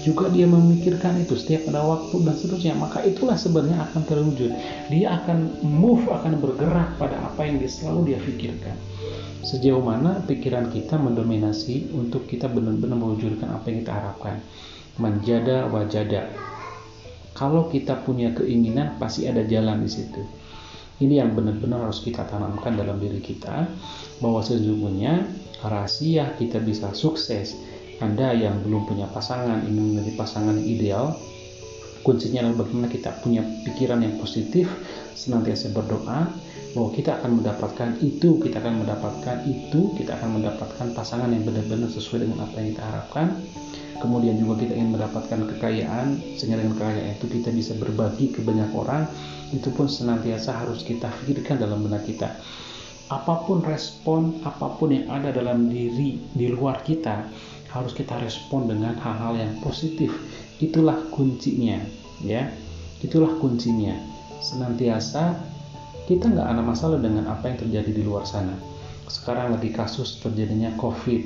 juga 0.06 0.30
dia 0.30 0.46
memikirkan 0.46 1.18
itu 1.20 1.34
setiap 1.34 1.68
ada 1.74 1.82
waktu 1.82 2.22
dan 2.22 2.32
seterusnya 2.38 2.78
maka 2.78 3.02
itulah 3.02 3.34
sebenarnya 3.34 3.82
akan 3.90 4.02
terwujud 4.06 4.54
dia 4.88 5.20
akan 5.20 5.58
move 5.66 6.06
akan 6.06 6.38
bergerak 6.38 6.94
pada 6.96 7.18
apa 7.18 7.44
yang 7.44 7.58
dia 7.58 7.66
selalu 7.66 8.14
dia 8.14 8.18
pikirkan 8.22 8.78
sejauh 9.42 9.82
mana 9.82 10.22
pikiran 10.24 10.70
kita 10.70 10.96
mendominasi 10.96 11.92
untuk 11.92 12.30
kita 12.30 12.46
benar-benar 12.46 12.94
mewujudkan 12.94 13.50
apa 13.52 13.68
yang 13.68 13.84
kita 13.84 13.92
harapkan 13.92 14.36
menjada 14.96 15.66
wajada 15.66 16.30
kalau 17.38 17.70
kita 17.70 18.02
punya 18.02 18.34
keinginan, 18.34 18.98
pasti 18.98 19.30
ada 19.30 19.46
jalan 19.46 19.86
di 19.86 19.86
situ. 19.86 20.26
Ini 20.98 21.22
yang 21.22 21.38
benar-benar 21.38 21.86
harus 21.86 22.02
kita 22.02 22.26
tanamkan 22.26 22.74
dalam 22.74 22.98
diri 22.98 23.22
kita, 23.22 23.70
bahwa 24.18 24.42
sesungguhnya 24.42 25.22
rahasia 25.62 26.34
kita 26.34 26.58
bisa 26.58 26.90
sukses. 26.98 27.54
Anda 27.98 28.30
yang 28.30 28.62
belum 28.62 28.86
punya 28.86 29.10
pasangan, 29.10 29.66
ingin 29.66 29.94
menjadi 29.94 30.12
pasangan 30.14 30.54
yang 30.54 30.68
ideal, 30.70 31.06
kuncinya 32.06 32.46
adalah 32.46 32.62
bagaimana 32.62 32.88
kita 32.88 33.10
punya 33.20 33.42
pikiran 33.66 34.00
yang 34.00 34.14
positif, 34.22 34.70
senantiasa 35.18 35.74
berdoa, 35.74 36.30
bahwa 36.78 36.90
kita 36.94 37.18
akan 37.18 37.42
mendapatkan 37.42 37.98
itu, 37.98 38.38
kita 38.38 38.62
akan 38.62 38.86
mendapatkan 38.86 39.36
itu, 39.50 39.98
kita 39.98 40.14
akan 40.14 40.38
mendapatkan 40.38 40.86
pasangan 40.94 41.26
yang 41.32 41.42
benar-benar 41.42 41.90
sesuai 41.90 42.28
dengan 42.28 42.46
apa 42.46 42.54
yang 42.62 42.68
kita 42.76 42.82
harapkan. 42.86 43.26
Kemudian 43.98 44.38
juga 44.38 44.62
kita 44.62 44.78
ingin 44.78 44.94
mendapatkan 44.94 45.40
kekayaan 45.58 46.38
sehingga 46.38 46.62
dengan 46.62 46.78
kekayaan 46.78 47.18
itu 47.18 47.26
kita 47.34 47.50
bisa 47.50 47.74
berbagi 47.74 48.30
ke 48.30 48.46
banyak 48.46 48.70
orang. 48.78 49.10
Itu 49.50 49.74
pun 49.74 49.90
senantiasa 49.90 50.54
harus 50.54 50.86
kita 50.86 51.10
pikirkan 51.26 51.58
dalam 51.58 51.82
benak 51.82 52.06
kita. 52.06 52.30
Apa 53.10 53.42
pun 53.42 53.64
respon 53.64 54.38
apa 54.46 54.70
pun 54.78 54.94
yang 54.94 55.10
ada 55.10 55.34
dalam 55.34 55.66
diri 55.66 56.20
di 56.30 56.46
luar 56.46 56.84
kita 56.84 57.26
harus 57.68 57.92
kita 57.92 58.16
respon 58.20 58.68
dengan 58.68 58.96
hal-hal 58.96 59.36
yang 59.36 59.52
positif 59.60 60.12
itulah 60.58 60.96
kuncinya 61.12 61.78
ya 62.24 62.48
itulah 63.04 63.30
kuncinya 63.38 63.94
senantiasa 64.40 65.36
kita 66.08 66.32
nggak 66.32 66.48
ada 66.48 66.62
masalah 66.64 66.98
dengan 66.98 67.28
apa 67.28 67.52
yang 67.52 67.58
terjadi 67.60 67.90
di 67.92 68.02
luar 68.02 68.24
sana 68.24 68.56
sekarang 69.08 69.56
lagi 69.56 69.72
kasus 69.72 70.20
terjadinya 70.20 70.72
covid 70.80 71.22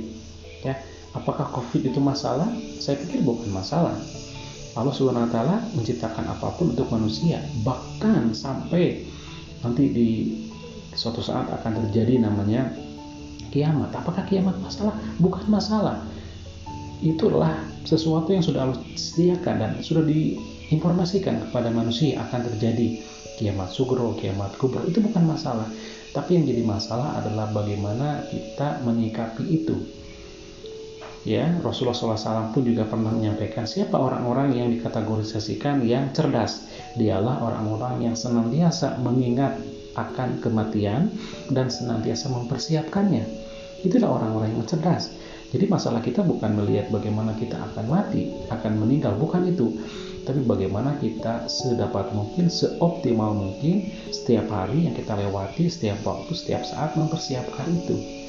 ya 0.67 0.75
Apakah 1.13 1.53
COVID 1.53 1.93
itu 1.93 2.01
masalah? 2.01 2.49
Saya 2.81 2.97
pikir 3.05 3.21
bukan 3.21 3.53
masalah. 3.53 3.93
Allah 4.73 4.95
Subhanahu 4.97 5.29
wa 5.29 5.33
taala 5.33 5.57
menciptakan 5.77 6.25
apa 6.25 6.57
pun 6.57 6.73
untuk 6.73 6.89
manusia, 6.89 7.45
bahkan 7.61 8.33
sampai 8.33 9.05
nanti 9.61 9.85
di 9.93 10.09
suatu 10.97 11.21
saat 11.21 11.53
akan 11.53 11.85
terjadi 11.85 12.25
namanya 12.25 12.73
kiamat. 13.53 13.93
Apakah 13.93 14.25
kiamat 14.25 14.57
masalah? 14.65 14.97
Bukan 15.21 15.45
masalah. 15.53 16.01
Itulah 17.03 17.67
sesuatu 17.83 18.31
yang 18.31 18.47
sudah 18.47 18.71
Allah 18.71 18.79
sediakan 18.95 19.55
dan 19.59 19.71
sudah 19.83 20.07
diinformasikan 20.07 21.51
kepada 21.51 21.69
manusia 21.75 22.23
akan 22.23 22.47
terjadi 22.55 23.03
kiamat 23.43 23.75
sugro, 23.75 24.15
kiamat 24.15 24.55
kubro. 24.55 24.87
Itu 24.87 25.03
bukan 25.03 25.27
masalah. 25.27 25.67
Tapi 26.15 26.39
yang 26.39 26.45
jadi 26.47 26.63
masalah 26.63 27.19
adalah 27.19 27.51
bagaimana 27.51 28.23
kita 28.31 28.85
menyikapi 28.87 29.45
itu 29.49 30.03
ya 31.23 31.47
Rasulullah 31.63 31.95
SAW 31.95 32.51
pun 32.51 32.67
juga 32.67 32.83
pernah 32.83 33.15
menyampaikan 33.15 33.63
siapa 33.63 33.95
orang-orang 33.95 34.59
yang 34.59 34.69
dikategorisasikan 34.75 35.87
yang 35.87 36.11
cerdas 36.11 36.67
dialah 36.99 37.39
orang-orang 37.47 38.11
yang 38.11 38.17
senantiasa 38.19 38.99
mengingat 38.99 39.55
akan 39.95 40.43
kematian 40.43 41.15
dan 41.55 41.71
senantiasa 41.71 42.27
mempersiapkannya 42.27 43.23
itulah 43.87 44.19
orang-orang 44.19 44.59
yang 44.59 44.67
cerdas 44.67 45.15
jadi 45.53 45.69
masalah 45.69 46.01
kita 46.01 46.25
bukan 46.25 46.57
melihat 46.57 46.89
bagaimana 46.89 47.37
kita 47.37 47.61
akan 47.61 47.85
mati 47.87 48.33
akan 48.49 48.73
meninggal 48.81 49.15
bukan 49.21 49.47
itu 49.53 49.69
tapi 50.25 50.41
bagaimana 50.43 50.97
kita 50.99 51.47
sedapat 51.47 52.11
mungkin 52.17 52.49
seoptimal 52.49 53.37
mungkin 53.37 53.93
setiap 54.09 54.49
hari 54.49 54.89
yang 54.89 54.97
kita 54.97 55.13
lewati 55.15 55.69
setiap 55.69 56.01
waktu 56.03 56.33
setiap 56.33 56.65
saat 56.65 56.97
mempersiapkan 56.97 57.69
itu 57.69 58.23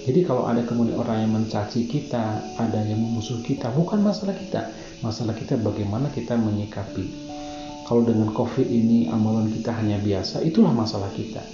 jadi 0.00 0.24
kalau 0.24 0.48
ada 0.48 0.64
kemudian 0.64 0.96
orang 0.96 1.28
yang 1.28 1.32
mencaci 1.36 1.84
kita, 1.84 2.40
ada 2.56 2.80
yang 2.88 3.04
memusuh 3.04 3.44
kita, 3.44 3.68
bukan 3.76 4.00
masalah 4.00 4.32
kita. 4.32 4.72
Masalah 5.04 5.36
kita 5.36 5.60
bagaimana 5.60 6.08
kita 6.08 6.40
menyikapi. 6.40 7.04
Kalau 7.84 8.06
dengan 8.08 8.32
COVID 8.32 8.64
ini 8.64 9.12
amalan 9.12 9.52
kita 9.52 9.76
hanya 9.76 10.00
biasa, 10.00 10.40
itulah 10.40 10.72
masalah 10.72 11.12
kita. 11.12 11.44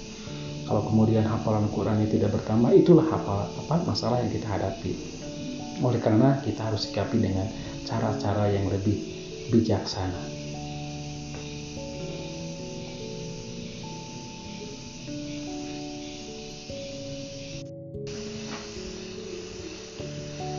Kalau 0.67 0.83
kemudian 0.83 1.23
hafalan 1.23 1.71
Qurannya 1.71 2.11
tidak 2.11 2.35
bertambah, 2.35 2.75
itulah 2.75 3.07
hafal 3.07 3.47
apa 3.55 3.87
masalah 3.87 4.19
yang 4.19 4.35
kita 4.35 4.51
hadapi. 4.51 4.91
Oleh 5.79 6.03
karena 6.03 6.43
kita 6.43 6.67
harus 6.67 6.91
sikapi 6.91 7.23
dengan 7.23 7.47
cara-cara 7.87 8.51
yang 8.51 8.67
lebih 8.67 8.99
bijaksana. 9.47 10.19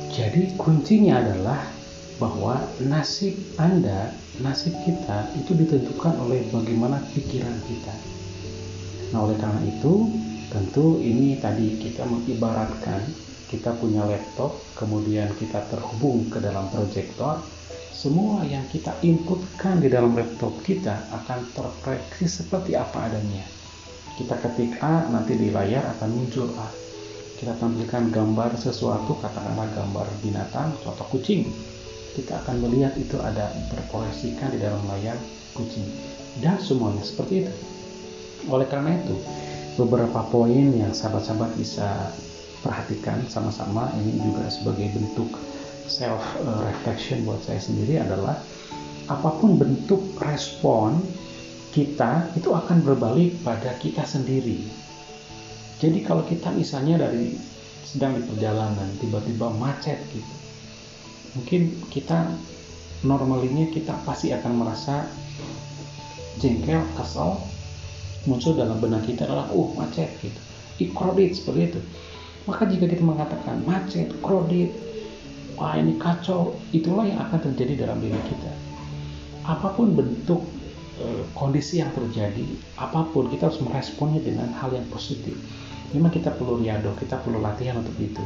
Jadi 0.08 0.56
kuncinya 0.56 1.20
adalah 1.20 1.68
bahwa 2.16 2.64
nasib 2.80 3.36
Anda, 3.60 4.16
nasib 4.40 4.72
kita 4.88 5.36
itu 5.36 5.52
ditentukan 5.52 6.16
oleh 6.16 6.48
bagaimana 6.48 6.98
pikiran 7.12 7.60
kita. 7.68 8.17
Nah, 9.12 9.24
oleh 9.24 9.36
karena 9.40 9.62
itu, 9.64 10.08
tentu 10.52 11.00
ini 11.00 11.40
tadi 11.40 11.80
kita 11.80 12.04
mengibaratkan 12.04 13.00
kita 13.48 13.72
punya 13.80 14.04
laptop, 14.04 14.60
kemudian 14.76 15.32
kita 15.40 15.64
terhubung 15.72 16.28
ke 16.28 16.36
dalam 16.36 16.68
proyektor, 16.68 17.40
semua 17.96 18.44
yang 18.44 18.62
kita 18.68 18.92
inputkan 19.00 19.80
di 19.80 19.88
dalam 19.88 20.12
laptop 20.12 20.52
kita 20.62 21.08
akan 21.10 21.48
terprediksi 21.56 22.28
seperti 22.28 22.76
apa 22.76 23.08
adanya. 23.08 23.42
Kita 24.20 24.36
ketik 24.36 24.76
A, 24.84 25.08
nanti 25.08 25.34
di 25.34 25.48
layar 25.48 25.96
akan 25.96 26.10
muncul 26.12 26.52
A. 26.60 26.68
Kita 27.40 27.56
tampilkan 27.56 28.12
gambar 28.12 28.60
sesuatu, 28.60 29.16
katakanlah 29.16 29.66
gambar 29.72 30.06
binatang, 30.20 30.76
contoh 30.84 31.08
kucing. 31.08 31.48
Kita 32.12 32.44
akan 32.44 32.66
melihat 32.66 32.98
itu 33.00 33.16
ada 33.16 33.48
terproyeksikan 33.72 34.52
di 34.52 34.58
dalam 34.60 34.82
layar 34.90 35.16
kucing. 35.56 35.86
Dan 36.42 36.60
semuanya 36.60 37.00
seperti 37.00 37.46
itu. 37.46 37.77
Oleh 38.46 38.70
karena 38.70 38.94
itu, 38.94 39.18
beberapa 39.74 40.22
poin 40.30 40.70
yang 40.70 40.94
sahabat-sahabat 40.94 41.58
bisa 41.58 42.14
perhatikan 42.62 43.22
sama-sama 43.26 43.90
ini 43.98 44.18
juga 44.22 44.46
sebagai 44.50 44.90
bentuk 44.94 45.30
self 45.88 46.22
reflection 46.44 47.24
buat 47.26 47.40
saya 47.42 47.58
sendiri 47.58 48.02
adalah 48.02 48.38
apa 49.08 49.30
pun 49.40 49.56
bentuk 49.56 50.04
respon 50.20 51.00
kita 51.72 52.28
itu 52.36 52.52
akan 52.52 52.84
berbalik 52.84 53.38
pada 53.40 53.72
kita 53.80 54.04
sendiri. 54.04 54.68
Jadi 55.78 56.02
kalau 56.04 56.26
kita 56.26 56.50
misalnya 56.52 57.08
dari 57.08 57.38
sedang 57.88 58.20
di 58.20 58.22
perjalanan 58.28 58.88
tiba-tiba 59.00 59.48
macet 59.56 59.96
gitu. 60.12 60.34
Mungkin 61.38 61.88
kita 61.88 62.28
normalnya 63.06 63.70
kita 63.72 63.94
pasti 64.02 64.34
akan 64.34 64.52
merasa 64.58 65.06
jengkel, 66.42 66.82
kesal, 66.98 67.40
muncul 68.28 68.52
dalam 68.52 68.76
benak 68.76 69.08
kita 69.08 69.24
adalah 69.24 69.48
uh 69.48 69.68
macet 69.72 70.12
gitu. 70.20 70.40
Ikrodit 70.78 71.34
seperti 71.34 71.74
itu. 71.74 71.80
Maka 72.44 72.68
jika 72.68 72.84
kita 72.88 73.04
mengatakan 73.04 73.64
macet, 73.64 74.08
kredit, 74.20 74.72
wah 75.56 75.76
ini 75.76 75.96
kacau, 75.96 76.56
itulah 76.70 77.04
yang 77.04 77.20
akan 77.28 77.40
terjadi 77.50 77.88
dalam 77.88 77.98
diri 78.00 78.16
kita. 78.24 78.52
Apa 79.44 79.74
pun 79.76 79.92
bentuk 79.92 80.44
e, 80.96 81.28
kondisi 81.36 81.80
yang 81.84 81.92
terjadi, 81.92 82.44
apa 82.80 83.04
pun 83.12 83.28
kita 83.28 83.52
harus 83.52 83.60
meresponnya 83.60 84.20
dengan 84.24 84.48
hal 84.56 84.72
yang 84.72 84.86
positif. 84.88 85.36
Memang 85.92 86.12
kita 86.12 86.32
perlu 86.36 86.60
riado, 86.60 86.92
kita 86.96 87.20
perlu 87.20 87.40
latihan 87.40 87.80
untuk 87.80 87.96
itu. 88.00 88.24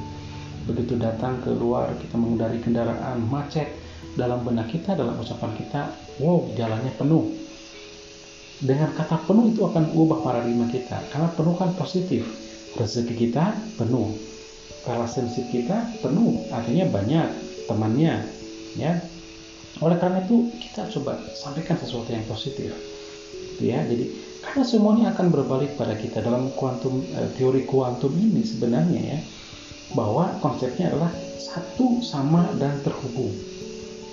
Begitu 0.71 0.99
datang 0.99 1.43
keluar, 1.43 1.91
kita 1.99 2.15
mengendari 2.15 2.63
kendaraan 2.63 3.19
macet, 3.27 3.71
dalam 4.13 4.45
benak 4.45 4.69
kita, 4.69 4.93
dalam 4.93 5.17
ucapan 5.17 5.51
kita, 5.57 5.83
wow 6.21 6.45
jalannya 6.53 6.93
penuh. 7.01 7.25
Dengan 8.63 8.95
kata 8.95 9.27
penuh 9.27 9.51
itu 9.51 9.67
akan 9.67 9.91
ubah 9.91 10.23
paradigma 10.23 10.71
kita, 10.71 11.03
karena 11.11 11.27
penuh 11.35 11.59
kan 11.59 11.75
positif. 11.75 12.23
Rezeki 12.79 13.29
kita 13.29 13.59
penuh, 13.75 14.15
relationship 14.87 15.51
kita 15.51 15.91
penuh. 15.99 16.47
Artinya 16.55 16.87
banyak 16.87 17.27
temannya 17.67 18.23
ya. 18.79 19.03
Oleh 19.83 19.99
karena 19.99 20.23
itu 20.23 20.47
kita 20.63 20.87
coba 20.95 21.19
sampaikan 21.35 21.75
sesuatu 21.75 22.07
yang 22.15 22.23
positif 22.31 22.71
ya. 23.59 23.83
Jadi 23.83 24.15
karena 24.47 24.63
semuanya 24.63 25.07
akan 25.11 25.27
berbalik 25.35 25.75
pada 25.75 25.99
kita 25.99 26.23
dalam 26.23 26.55
kuantum 26.55 27.03
eh, 27.19 27.29
teori 27.35 27.67
kuantum 27.67 28.15
ini 28.15 28.47
sebenarnya 28.47 29.01
ya. 29.03 29.19
Bahwa 29.93 30.39
konsepnya 30.41 30.89
adalah 30.89 31.13
satu 31.37 32.01
sama 32.01 32.49
dan 32.57 32.79
terhubung 32.81 33.35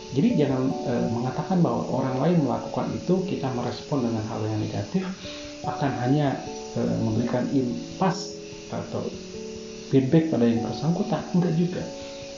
jadi 0.10 0.42
jangan 0.42 0.74
e, 0.74 0.94
mengatakan 1.14 1.62
bahwa 1.62 1.86
orang 1.86 2.16
lain 2.26 2.38
melakukan 2.42 2.90
itu 2.98 3.14
kita 3.30 3.46
merespon 3.54 4.10
dengan 4.10 4.26
hal 4.26 4.42
yang 4.42 4.58
negatif 4.58 5.06
akan 5.70 5.92
hanya 6.02 6.34
e, 6.74 6.82
memberikan 7.06 7.46
impas 7.54 8.34
atau 8.74 9.06
feedback 9.94 10.34
pada 10.34 10.50
yang 10.50 10.66
bersangkutan. 10.66 11.22
Enggak 11.38 11.54
juga. 11.54 11.84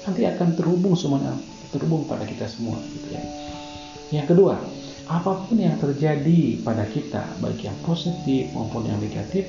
Nanti 0.03 0.21
akan 0.27 0.49
terhubung 0.59 0.99
semuanya 0.99 1.31
terhubung 1.71 2.03
pada 2.03 2.27
kita 2.27 2.43
semua 2.51 2.75
gitu 2.91 3.15
ya. 3.15 3.23
Yang 4.11 4.35
kedua 4.35 4.59
apa 5.07 5.31
pun 5.47 5.55
yang 5.55 5.75
terjadi 5.79 6.59
pada 6.63 6.83
kita 6.87 7.23
baik 7.39 7.67
yang 7.67 7.75
positif 7.87 8.51
maupun 8.51 8.83
yang 8.83 8.99
negatif 8.99 9.47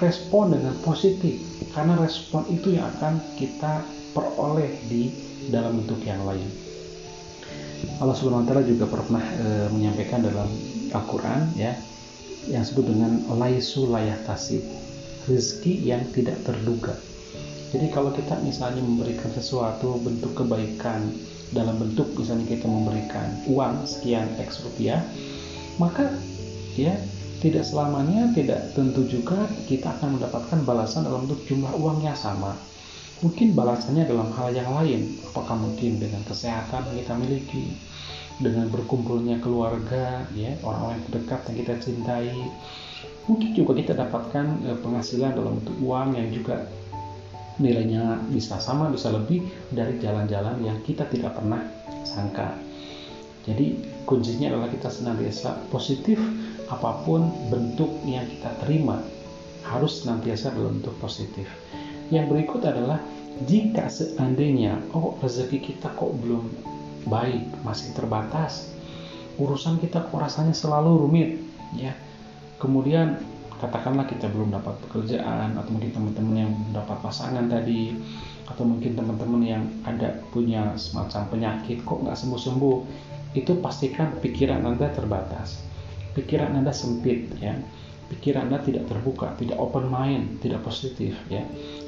respon 0.00 0.56
dengan 0.56 0.72
positif. 0.80 1.36
Karena 1.76 2.00
respon 2.00 2.48
itu 2.48 2.80
yang 2.80 2.88
akan 2.96 3.20
kita 3.36 3.84
peroleh 4.16 4.72
di 4.88 5.12
dalam 5.52 5.84
bentuk 5.84 6.00
yang 6.08 6.24
lain 6.24 6.67
Allah 7.98 8.14
Subhanahu 8.14 8.44
wa 8.44 8.48
taala 8.48 8.62
juga 8.66 8.86
pernah 8.86 9.22
e, 9.22 9.46
menyampaikan 9.74 10.22
dalam 10.22 10.48
Al-Qur'an 10.94 11.52
ya 11.58 11.76
yang 12.48 12.62
disebut 12.64 12.84
dengan 12.88 13.12
laisu 13.36 13.90
layatasi 13.90 14.64
rezeki 15.28 15.84
yang 15.84 16.02
tidak 16.14 16.40
terduga 16.46 16.96
jadi 17.68 17.92
kalau 17.92 18.16
kita 18.16 18.40
misalnya 18.40 18.80
memberikan 18.80 19.28
sesuatu 19.28 20.00
bentuk 20.00 20.32
kebaikan 20.32 21.12
dalam 21.52 21.76
bentuk 21.76 22.12
misalnya 22.16 22.48
kita 22.48 22.64
memberikan 22.64 23.28
uang 23.48 23.84
sekian 23.84 24.28
X 24.40 24.64
rupiah, 24.64 25.04
maka 25.76 26.08
ya 26.76 26.96
tidak 27.44 27.68
selamanya 27.68 28.32
tidak 28.32 28.72
tentu 28.72 29.04
juga 29.04 29.44
kita 29.68 29.94
akan 30.00 30.16
mendapatkan 30.16 30.58
balasan 30.64 31.04
dalam 31.04 31.28
bentuk 31.28 31.44
jumlah 31.44 31.72
uang 31.76 32.00
yang 32.00 32.16
sama. 32.16 32.56
Mungkin 33.18 33.58
balasannya 33.58 34.06
dalam 34.06 34.30
hal 34.30 34.54
yang 34.54 34.70
lain, 34.78 35.18
apakah 35.26 35.58
mungkin 35.58 35.98
dengan 35.98 36.22
kesehatan 36.22 36.86
yang 36.94 36.96
kita 37.02 37.14
miliki, 37.18 37.66
dengan 38.38 38.70
berkumpulnya 38.70 39.42
keluarga, 39.42 40.22
ya 40.38 40.54
orang-orang 40.62 41.02
terdekat 41.10 41.42
yang 41.50 41.56
kita 41.66 41.74
cintai, 41.82 42.30
mungkin 43.26 43.50
juga 43.58 43.74
kita 43.74 43.98
dapatkan 43.98 44.46
eh, 44.70 44.78
penghasilan 44.78 45.34
dalam 45.34 45.58
bentuk 45.58 45.74
uang 45.82 46.14
yang 46.14 46.30
juga 46.30 46.70
nilainya 47.58 48.22
bisa 48.30 48.62
sama 48.62 48.86
bisa 48.86 49.10
lebih 49.10 49.42
dari 49.74 49.98
jalan-jalan 49.98 50.62
yang 50.62 50.78
kita 50.86 51.02
tidak 51.10 51.34
pernah 51.34 51.58
sangka. 52.06 52.54
Jadi 53.42 53.82
kuncinya 54.06 54.54
adalah 54.54 54.70
kita 54.70 54.86
senantiasa 54.86 55.66
positif 55.74 56.22
apa 56.70 57.02
pun 57.02 57.26
bentuk 57.50 57.90
yang 58.06 58.30
kita 58.30 58.54
terima 58.62 59.02
harus 59.66 60.06
senantiasa 60.06 60.54
dalam 60.54 60.78
bentuk 60.78 60.94
positif 61.02 61.50
yang 62.08 62.26
berikut 62.28 62.64
adalah 62.64 63.00
jika 63.46 63.86
seandainya 63.86 64.82
oh 64.96 65.14
rezeki 65.22 65.72
kita 65.72 65.92
kok 65.94 66.10
belum 66.18 66.48
baik 67.06 67.62
masih 67.62 67.94
terbatas 67.94 68.78
urusan 69.38 69.78
kita 69.78 70.10
kok 70.10 70.18
rasanya 70.18 70.52
selalu 70.52 71.06
rumit 71.06 71.30
ya. 71.78 71.94
Kemudian 72.58 73.22
katakanlah 73.62 74.06
kita 74.10 74.26
belum 74.30 74.50
dapat 74.50 74.74
pekerjaan 74.86 75.54
atau 75.54 75.70
mungkin 75.70 75.94
teman-teman 75.94 76.34
yang 76.34 76.52
dapat 76.74 76.98
pasangan 77.02 77.46
tadi 77.46 77.94
atau 78.50 78.66
mungkin 78.66 78.98
teman-teman 78.98 79.42
yang 79.42 79.62
ada 79.86 80.18
punya 80.34 80.74
semacam 80.74 81.26
penyakit 81.30 81.82
kok 81.86 82.02
nggak 82.02 82.18
sembuh-sembuh 82.18 82.76
itu 83.38 83.52
pastikan 83.62 84.18
pikiran 84.18 84.62
anda 84.64 84.88
terbatas 84.90 85.62
pikiran 86.16 86.56
anda 86.56 86.72
sempit 86.72 87.28
ya 87.38 87.54
pikiran 88.08 88.48
anda 88.48 88.58
tidak 88.64 88.88
terbuka 88.88 89.36
tidak 89.36 89.60
open 89.60 89.88
mind 89.88 90.40
tidak 90.40 90.64
positif 90.64 91.12
ya. 91.28 91.44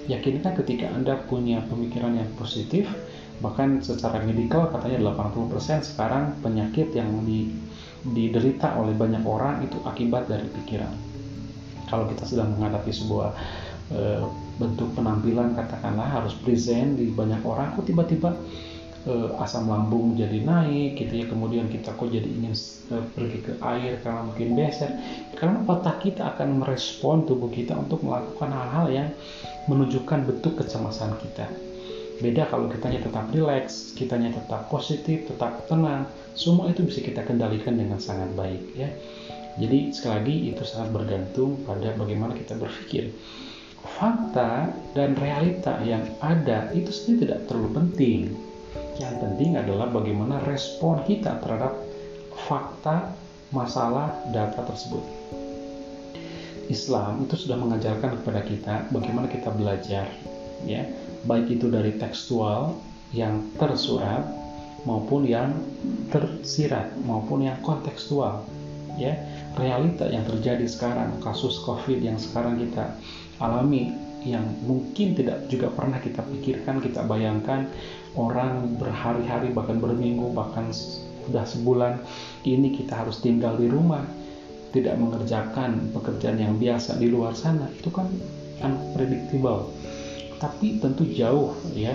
Yakinkan 0.09 0.57
ketika 0.65 0.91
anda 0.91 1.17
punya 1.29 1.63
pemikiran 1.69 2.17
yang 2.17 2.29
positif 2.37 2.89
bahkan 3.41 3.81
secara 3.81 4.21
medikal 4.21 4.69
katanya 4.69 5.17
80% 5.17 5.81
sekarang 5.81 6.37
penyakit 6.45 6.93
yang 6.93 7.09
di, 7.25 7.49
diderita 8.05 8.77
oleh 8.77 8.93
banyak 8.93 9.25
orang 9.25 9.65
itu 9.65 9.81
akibat 9.89 10.29
dari 10.29 10.45
pikiran. 10.61 10.93
Kalau 11.89 12.05
kita 12.07 12.29
sedang 12.29 12.53
menghadapi 12.55 12.93
sebuah 12.93 13.33
e, 13.91 14.01
bentuk 14.61 14.93
penampilan 14.93 15.57
katakanlah 15.57 16.05
harus 16.21 16.37
present 16.45 17.01
di 17.01 17.09
banyak 17.09 17.41
orang 17.41 17.73
kok 17.81 17.89
tiba-tiba 17.89 18.37
e, 19.07 19.15
asam 19.41 19.69
lambung 19.69 20.17
jadi 20.17 20.43
naik 20.45 21.01
gitu 21.01 21.25
ya 21.25 21.27
kemudian 21.29 21.67
kita 21.69 21.95
kok 21.95 22.09
jadi 22.09 22.27
ingin 22.27 22.55
e, 22.91 22.95
pergi 23.15 23.39
ke 23.45 23.53
air 23.61 24.01
karena 24.05 24.21
mungkin 24.27 24.49
beser 24.57 24.91
karena 25.37 25.63
otak 25.65 26.03
kita 26.05 26.37
akan 26.37 26.65
merespon 26.65 27.25
tubuh 27.25 27.49
kita 27.49 27.77
untuk 27.77 28.05
melakukan 28.05 28.51
hal-hal 28.53 28.87
yang 28.91 29.09
menunjukkan 29.69 30.27
bentuk 30.27 30.61
kecemasan 30.61 31.17
kita 31.21 31.49
beda 32.21 32.53
kalau 32.53 32.69
kitanya 32.69 33.01
tetap 33.01 33.33
rileks, 33.33 33.97
kitanya 33.97 34.29
tetap 34.37 34.69
positif, 34.69 35.25
tetap 35.25 35.65
tenang, 35.67 36.05
semua 36.37 36.69
itu 36.69 36.85
bisa 36.85 37.01
kita 37.01 37.25
kendalikan 37.25 37.81
dengan 37.81 37.97
sangat 37.97 38.29
baik 38.37 38.61
ya. 38.77 38.93
Jadi 39.59 39.91
sekali 39.91 40.15
lagi 40.21 40.37
itu 40.55 40.63
sangat 40.63 40.95
bergantung 40.95 41.59
pada 41.65 41.97
bagaimana 41.97 42.37
kita 42.37 42.55
berpikir. 42.61 43.11
Fakta 43.81 44.69
dan 44.93 45.17
realita 45.17 45.81
yang 45.81 46.05
ada 46.21 46.69
itu 46.77 46.93
sebenarnya 46.93 47.21
tidak 47.25 47.41
terlalu 47.49 47.71
penting. 47.77 48.21
Yang 49.01 49.15
penting 49.25 49.57
adalah 49.57 49.89
bagaimana 49.89 50.45
respon 50.45 51.01
kita 51.09 51.41
terhadap 51.41 51.73
fakta, 52.45 53.17
masalah, 53.49 54.13
data 54.29 54.61
tersebut. 54.69 55.01
Islam 56.69 57.27
itu 57.27 57.35
sudah 57.35 57.59
mengajarkan 57.59 58.21
kepada 58.23 58.41
kita 58.47 58.75
bagaimana 58.95 59.27
kita 59.27 59.51
belajar, 59.51 60.07
ya, 60.69 60.87
baik 61.27 61.51
itu 61.51 61.67
dari 61.67 61.97
tekstual 61.99 62.79
yang 63.11 63.43
tersurat 63.59 64.23
maupun 64.87 65.27
yang 65.27 65.51
tersirat 66.15 66.95
maupun 67.03 67.43
yang 67.43 67.59
kontekstual, 67.65 68.47
ya 69.01 69.19
realita 69.59 70.07
yang 70.07 70.23
terjadi 70.29 70.63
sekarang, 70.69 71.19
kasus 71.25 71.59
COVID 71.67 71.99
yang 72.05 72.21
sekarang 72.21 72.63
kita 72.63 72.95
alami, 73.43 73.91
yang 74.23 74.45
mungkin 74.63 75.17
tidak 75.17 75.49
juga 75.49 75.73
pernah 75.73 75.99
kita 75.99 76.23
pikirkan, 76.23 76.79
kita 76.85 77.03
bayangkan 77.09 77.67
orang 78.19 78.81
berhari-hari 78.81 79.55
bahkan 79.55 79.79
berminggu 79.79 80.35
bahkan 80.35 80.71
sudah 81.27 81.47
sebulan 81.47 82.03
ini 82.43 82.75
kita 82.75 83.07
harus 83.07 83.23
tinggal 83.23 83.55
di 83.55 83.71
rumah 83.71 84.03
tidak 84.71 84.99
mengerjakan 84.99 85.91
pekerjaan 85.91 86.39
yang 86.39 86.55
biasa 86.59 86.99
di 86.99 87.11
luar 87.11 87.35
sana. 87.35 87.67
Itu 87.75 87.91
kan 87.91 88.07
unpredictable. 88.63 89.71
Tapi 90.39 90.81
tentu 90.81 91.05
jauh 91.11 91.53
ya 91.75 91.93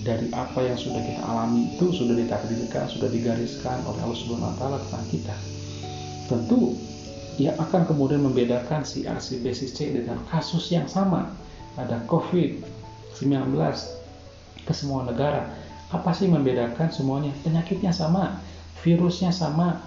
dari 0.00 0.30
apa 0.32 0.60
yang 0.64 0.78
sudah 0.78 1.02
kita 1.02 1.22
alami 1.24 1.72
itu 1.76 1.88
sudah 1.88 2.14
ditakdirkan 2.14 2.84
sudah 2.88 3.08
digariskan 3.10 3.80
oleh 3.84 4.00
Allah 4.00 4.18
Subhanahu 4.18 4.50
wa 4.54 4.56
taala 4.56 4.78
tentang 4.86 5.06
kita. 5.12 5.36
Tentu 6.30 6.78
ya 7.36 7.52
akan 7.60 7.84
kemudian 7.84 8.24
membedakan 8.24 8.86
si 8.86 9.04
A, 9.04 9.20
si 9.20 9.42
B, 9.42 9.52
si 9.52 9.68
C 9.68 9.92
dengan 9.92 10.22
kasus 10.30 10.72
yang 10.72 10.88
sama. 10.88 11.28
Ada 11.76 12.00
COVID-19 12.08 13.52
ke 14.66 14.74
semua 14.74 15.06
negara. 15.06 15.46
Apa 15.94 16.10
sih 16.10 16.26
membedakan 16.26 16.90
semuanya? 16.90 17.30
Penyakitnya 17.46 17.94
sama 17.94 18.42
virusnya 18.82 19.30
sama 19.30 19.78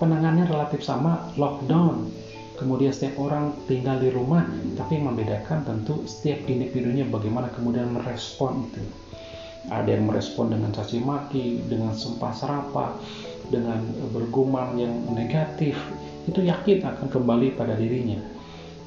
penanganannya 0.00 0.48
relatif 0.48 0.80
sama 0.80 1.30
lockdown. 1.36 2.08
Kemudian 2.56 2.94
setiap 2.94 3.20
orang 3.20 3.52
tinggal 3.68 4.00
di 4.00 4.08
rumah 4.08 4.46
tapi 4.76 5.00
yang 5.00 5.12
membedakan 5.12 5.66
tentu 5.66 6.04
setiap 6.08 6.46
individunya 6.48 7.04
bagaimana 7.04 7.52
kemudian 7.52 7.92
merespon 7.92 8.72
itu. 8.72 8.82
Ada 9.70 9.94
yang 9.94 10.10
merespon 10.10 10.50
dengan 10.50 10.74
caci 10.74 10.98
maki 10.98 11.68
dengan 11.70 11.94
sumpah 11.94 12.32
serapa 12.34 12.98
dengan 13.46 13.78
bergumam 14.10 14.74
yang 14.80 14.90
negatif. 15.14 15.76
Itu 16.24 16.42
yakin 16.42 16.86
akan 16.86 17.06
kembali 17.10 17.58
pada 17.58 17.74
dirinya 17.74 18.41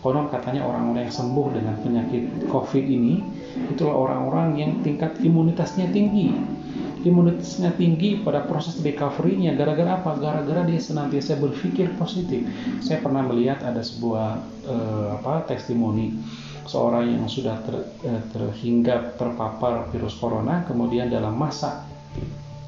konon 0.05 0.29
katanya 0.29 0.61
orang-orang 0.61 1.09
yang 1.09 1.15
sembuh 1.17 1.47
dengan 1.57 1.73
penyakit 1.81 2.45
covid 2.53 2.85
ini 2.85 3.25
itulah 3.73 3.97
orang-orang 3.97 4.47
yang 4.61 4.71
tingkat 4.85 5.17
imunitasnya 5.25 5.89
tinggi 5.89 6.29
imunitasnya 7.05 7.69
tinggi 7.77 8.21
pada 8.25 8.49
proses 8.49 8.81
recovery-nya 8.81 9.53
gara-gara 9.53 10.01
apa? 10.01 10.17
Gara-gara 10.17 10.65
dia 10.65 10.81
senantiasa 10.81 11.37
berpikir 11.37 11.93
positif. 12.01 12.41
Saya 12.81 12.97
pernah 12.97 13.21
melihat 13.21 13.61
ada 13.61 13.85
sebuah 13.85 14.41
uh, 14.65 15.07
apa 15.21 15.45
testimoni 15.45 16.17
seorang 16.65 17.13
yang 17.13 17.29
sudah 17.29 17.61
ter, 17.61 17.77
uh, 18.09 18.21
terhinggap 18.33 19.21
terpapar 19.21 19.85
virus 19.93 20.17
corona 20.17 20.65
kemudian 20.65 21.13
dalam 21.13 21.37
masa 21.37 21.85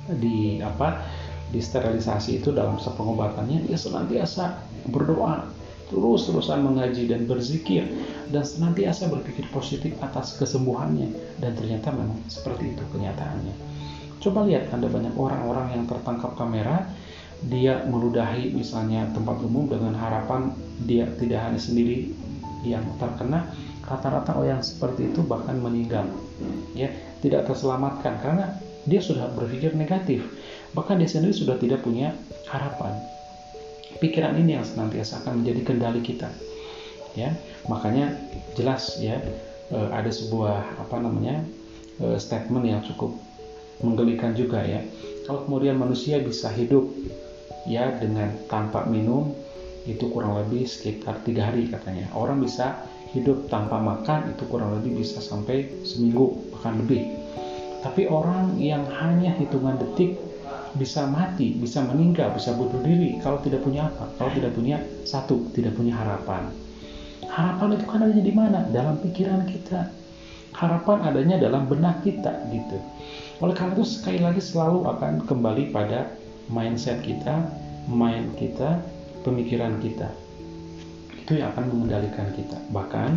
di 0.08 0.62
apa 0.62 1.02
disterilisasi 1.50 2.40
itu 2.40 2.54
dalam 2.54 2.78
pengobatannya 2.78 3.66
dia 3.66 3.76
senantiasa 3.76 4.62
berdoa 4.88 5.50
terus-terusan 5.88 6.68
mengaji 6.68 7.08
dan 7.08 7.24
berzikir 7.24 7.88
dan 8.32 8.44
senantiasa 8.44 9.08
berpikir 9.08 9.48
positif 9.56 9.96
atas 10.04 10.36
kesembuhannya 10.36 11.16
dan 11.40 11.56
ternyata 11.56 11.96
memang 11.96 12.20
seperti 12.28 12.76
itu 12.76 12.84
kenyataannya. 12.92 13.56
Coba 14.20 14.44
lihat 14.44 14.68
ada 14.74 14.88
banyak 14.90 15.16
orang-orang 15.16 15.78
yang 15.78 15.84
tertangkap 15.88 16.36
kamera, 16.36 16.90
dia 17.46 17.86
meludahi 17.86 18.52
misalnya 18.52 19.08
tempat 19.14 19.38
umum 19.46 19.70
dengan 19.70 19.94
harapan 19.94 20.52
dia 20.84 21.06
tidak 21.22 21.40
hanya 21.48 21.62
sendiri 21.62 22.12
yang 22.66 22.84
terkena, 22.98 23.48
rata-rata 23.86 24.36
orang 24.36 24.60
yang 24.60 24.64
seperti 24.66 25.14
itu 25.14 25.24
bahkan 25.24 25.56
meninggal, 25.62 26.10
ya 26.76 26.92
tidak 27.24 27.48
terselamatkan 27.48 28.20
karena 28.20 28.58
dia 28.84 29.00
sudah 29.00 29.32
berpikir 29.38 29.72
negatif, 29.78 30.26
bahkan 30.76 31.00
dia 31.00 31.08
sendiri 31.08 31.32
sudah 31.32 31.56
tidak 31.56 31.86
punya 31.86 32.12
harapan. 32.50 33.17
Pikiran 33.98 34.38
ini 34.38 34.58
yang 34.58 34.66
senantiasa 34.66 35.26
akan 35.26 35.42
menjadi 35.42 35.62
kendali 35.74 36.02
kita, 36.06 36.30
ya 37.18 37.34
makanya 37.66 38.14
jelas 38.54 39.02
ya 39.02 39.18
eh, 39.74 39.90
ada 39.90 40.10
sebuah 40.10 40.82
apa 40.82 41.02
namanya 41.02 41.42
eh, 42.02 42.18
statement 42.22 42.66
yang 42.66 42.82
cukup 42.86 43.18
menggelikan 43.82 44.34
juga 44.38 44.62
ya. 44.62 44.82
Kalau 45.26 45.44
kemudian 45.50 45.76
manusia 45.78 46.22
bisa 46.22 46.50
hidup 46.54 46.88
ya 47.68 47.92
dengan 48.00 48.32
tanpa 48.48 48.88
minum 48.88 49.36
itu 49.88 50.08
kurang 50.12 50.36
lebih 50.40 50.68
sekitar 50.68 51.24
tiga 51.24 51.48
hari 51.52 51.68
katanya. 51.68 52.08
Orang 52.14 52.44
bisa 52.44 52.86
hidup 53.16 53.48
tanpa 53.48 53.80
makan 53.80 54.36
itu 54.36 54.44
kurang 54.52 54.76
lebih 54.78 55.00
bisa 55.00 55.24
sampai 55.24 55.68
seminggu 55.88 56.38
bahkan 56.52 56.76
lebih. 56.80 57.08
Tapi 57.82 58.10
orang 58.10 58.60
yang 58.60 58.84
hanya 58.90 59.32
hitungan 59.38 59.80
detik 59.80 60.20
bisa 60.78 61.10
mati, 61.10 61.58
bisa 61.58 61.84
meninggal, 61.84 62.32
bisa 62.38 62.54
bunuh 62.54 62.80
diri 62.86 63.18
kalau 63.20 63.42
tidak 63.42 63.66
punya 63.66 63.90
apa? 63.90 64.08
Kalau 64.16 64.32
tidak 64.32 64.54
punya 64.54 64.78
satu, 65.04 65.50
tidak 65.52 65.74
punya 65.76 65.98
harapan. 65.98 66.54
Harapan 67.28 67.76
itu 67.76 67.86
kan 67.90 68.00
adanya 68.06 68.24
di 68.24 68.34
mana? 68.34 68.60
Dalam 68.70 69.02
pikiran 69.02 69.44
kita. 69.50 69.90
Harapan 70.56 70.98
adanya 71.06 71.38
dalam 71.38 71.70
benak 71.70 72.02
kita 72.02 72.34
gitu. 72.50 72.78
Oleh 73.44 73.54
karena 73.54 73.78
itu 73.78 73.86
sekali 73.86 74.18
lagi 74.18 74.42
selalu 74.42 74.90
akan 74.90 75.26
kembali 75.30 75.70
pada 75.70 76.10
mindset 76.50 77.04
kita, 77.06 77.46
mind 77.86 78.34
kita, 78.40 78.82
pemikiran 79.22 79.78
kita. 79.84 80.10
Itu 81.14 81.38
yang 81.38 81.54
akan 81.54 81.70
mengendalikan 81.70 82.32
kita. 82.34 82.58
Bahkan 82.72 83.12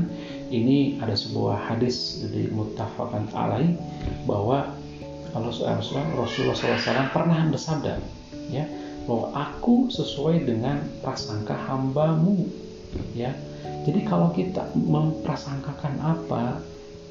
ini 0.51 0.99
ada 0.99 1.15
sebuah 1.15 1.71
hadis 1.71 2.27
dari 2.27 2.51
muttafakan 2.51 3.31
alai 3.33 3.79
bahwa 4.27 4.80
Rasulullah 5.35 6.57
SAW 6.57 7.15
pernah 7.15 7.41
bersabda 7.51 7.95
ya 8.51 8.67
bahwa 9.07 9.33
aku 9.35 9.89
sesuai 9.91 10.45
dengan 10.47 10.83
prasangka 11.03 11.55
hambamu 11.55 12.47
ya 13.15 13.35
jadi 13.81 14.05
kalau 14.05 14.29
kita 14.37 14.77
memprasangkakan 14.77 15.95
apa 16.05 16.61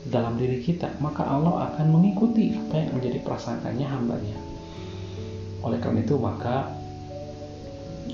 dalam 0.07 0.37
diri 0.39 0.61
kita, 0.61 0.95
maka 1.01 1.25
Allah 1.25 1.73
akan 1.73 1.91
mengikuti 1.91 2.55
apa 2.55 2.77
yang 2.77 2.91
menjadi 2.95 3.19
prasangkanya 3.25 3.87
hambanya. 3.89 4.37
Oleh 5.65 5.81
karena 5.81 6.05
itu, 6.05 6.15
maka 6.15 6.71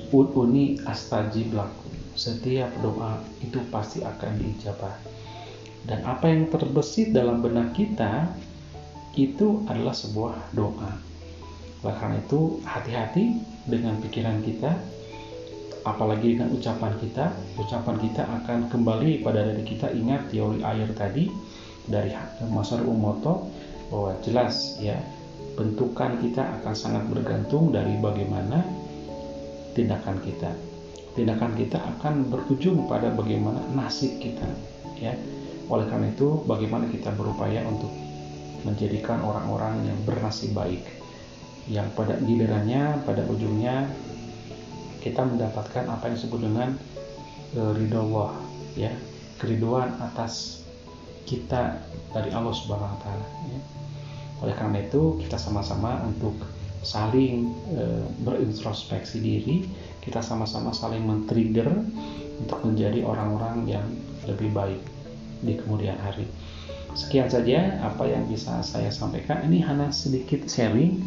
ud'uni 0.10 0.82
astajib 0.88 1.54
laku. 1.54 1.92
Setiap 2.16 2.72
doa 2.80 3.20
itu 3.44 3.60
pasti 3.70 4.02
akan 4.02 4.32
diijabah. 4.40 4.96
Dan 5.86 6.02
apa 6.08 6.26
yang 6.26 6.50
terbesit 6.50 7.14
dalam 7.14 7.46
benak 7.46 7.78
kita 7.78 8.34
itu 9.16 9.64
adalah 9.68 9.96
sebuah 9.96 10.52
doa. 10.52 10.92
Oleh 11.84 11.96
karena 11.96 12.18
itu, 12.20 12.60
hati-hati 12.68 13.40
dengan 13.68 13.98
pikiran 14.04 14.44
kita, 14.44 14.76
apalagi 15.88 16.36
dengan 16.36 16.52
ucapan 16.52 16.94
kita. 17.00 17.32
Ucapan 17.56 17.96
kita 18.02 18.24
akan 18.28 18.68
kembali 18.70 19.24
pada 19.24 19.48
diri 19.48 19.64
kita. 19.64 19.94
Ingat 19.96 20.34
teori 20.34 20.60
air 20.66 20.90
tadi, 20.98 21.30
dari 21.86 22.12
Masaru 22.50 22.90
Umoto 22.90 23.50
bahwa 23.94 24.18
jelas 24.26 24.82
ya 24.82 24.98
bentukan 25.56 26.18
kita 26.20 26.42
akan 26.62 26.74
sangat 26.74 27.04
bergantung 27.08 27.70
dari 27.70 27.96
bagaimana 28.02 28.66
tindakan 29.78 30.18
kita. 30.26 30.52
Tindakan 31.16 31.56
kita 31.56 31.80
akan 31.80 32.28
berujung 32.28 32.92
pada 32.92 33.14
bagaimana 33.14 33.62
nasib 33.72 34.20
kita 34.20 34.44
ya. 35.00 35.16
Oleh 35.72 35.88
karena 35.88 36.12
itu 36.12 36.44
bagaimana 36.44 36.86
kita 36.92 37.14
berupaya 37.16 37.64
untuk 37.66 37.90
menjadikan 38.66 39.22
orang-orang 39.22 39.86
yang 39.86 40.00
bernasib 40.04 40.52
baik 40.58 40.84
yang 41.70 41.90
pada 41.94 42.18
gilirannya 42.22 43.02
pada 43.06 43.26
ujungnya 43.26 43.90
kita 45.02 45.22
mendapatkan 45.22 45.86
apa 45.86 46.10
yang 46.10 46.16
disebut 46.18 46.40
dengan 46.42 46.70
uh, 47.58 47.72
ridho 47.78 48.02
Allah 48.10 48.34
ya 48.74 48.92
keriduan 49.38 49.94
atas 50.02 50.66
kita 51.26 51.82
dari 52.14 52.30
Allah 52.32 52.54
Subhanahu 52.54 52.96
wa 52.96 53.00
taala 53.02 53.28
ya. 53.50 53.60
Oleh 54.46 54.56
karena 54.56 54.78
itu 54.84 55.18
kita 55.20 55.40
sama-sama 55.40 56.04
untuk 56.06 56.38
saling 56.86 57.50
e, 57.74 57.84
berintrospeksi 58.22 59.18
diri, 59.18 59.66
kita 60.06 60.22
sama-sama 60.22 60.70
saling 60.70 61.02
men-trigger 61.02 61.66
untuk 62.38 62.62
menjadi 62.62 63.02
orang-orang 63.02 63.66
yang 63.66 63.88
lebih 64.30 64.54
baik 64.54 64.82
di 65.42 65.58
kemudian 65.58 65.98
hari. 65.98 66.30
Sekian 66.96 67.28
saja 67.28 67.80
apa 67.84 68.08
yang 68.08 68.26
bisa 68.30 68.64
saya 68.64 68.88
sampaikan. 68.88 69.44
Ini 69.46 69.66
hanya 69.68 69.92
sedikit 69.92 70.48
sharing. 70.48 71.04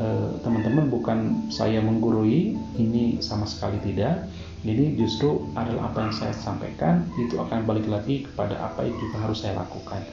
Eh, 0.00 0.30
teman-teman 0.40 0.88
bukan 0.88 1.18
saya 1.52 1.82
menggurui, 1.82 2.56
ini 2.78 3.18
sama 3.20 3.44
sekali 3.44 3.76
tidak 3.84 4.30
ini 4.60 4.92
justru 4.92 5.48
adalah 5.56 5.88
apa 5.88 6.04
yang 6.04 6.12
saya 6.12 6.36
sampaikan 6.36 7.08
itu 7.16 7.40
akan 7.40 7.64
balik 7.64 7.88
lagi 7.88 8.28
kepada 8.28 8.60
apa 8.60 8.84
yang 8.84 8.96
juga 9.00 9.16
harus 9.24 9.40
saya 9.40 9.56
lakukan. 9.56 10.04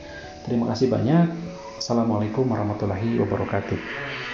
Terima 0.47 0.71
kasih 0.71 0.87
banyak. 0.87 1.27
Assalamualaikum 1.75 2.47
warahmatullahi 2.47 3.19
wabarakatuh. 3.19 4.26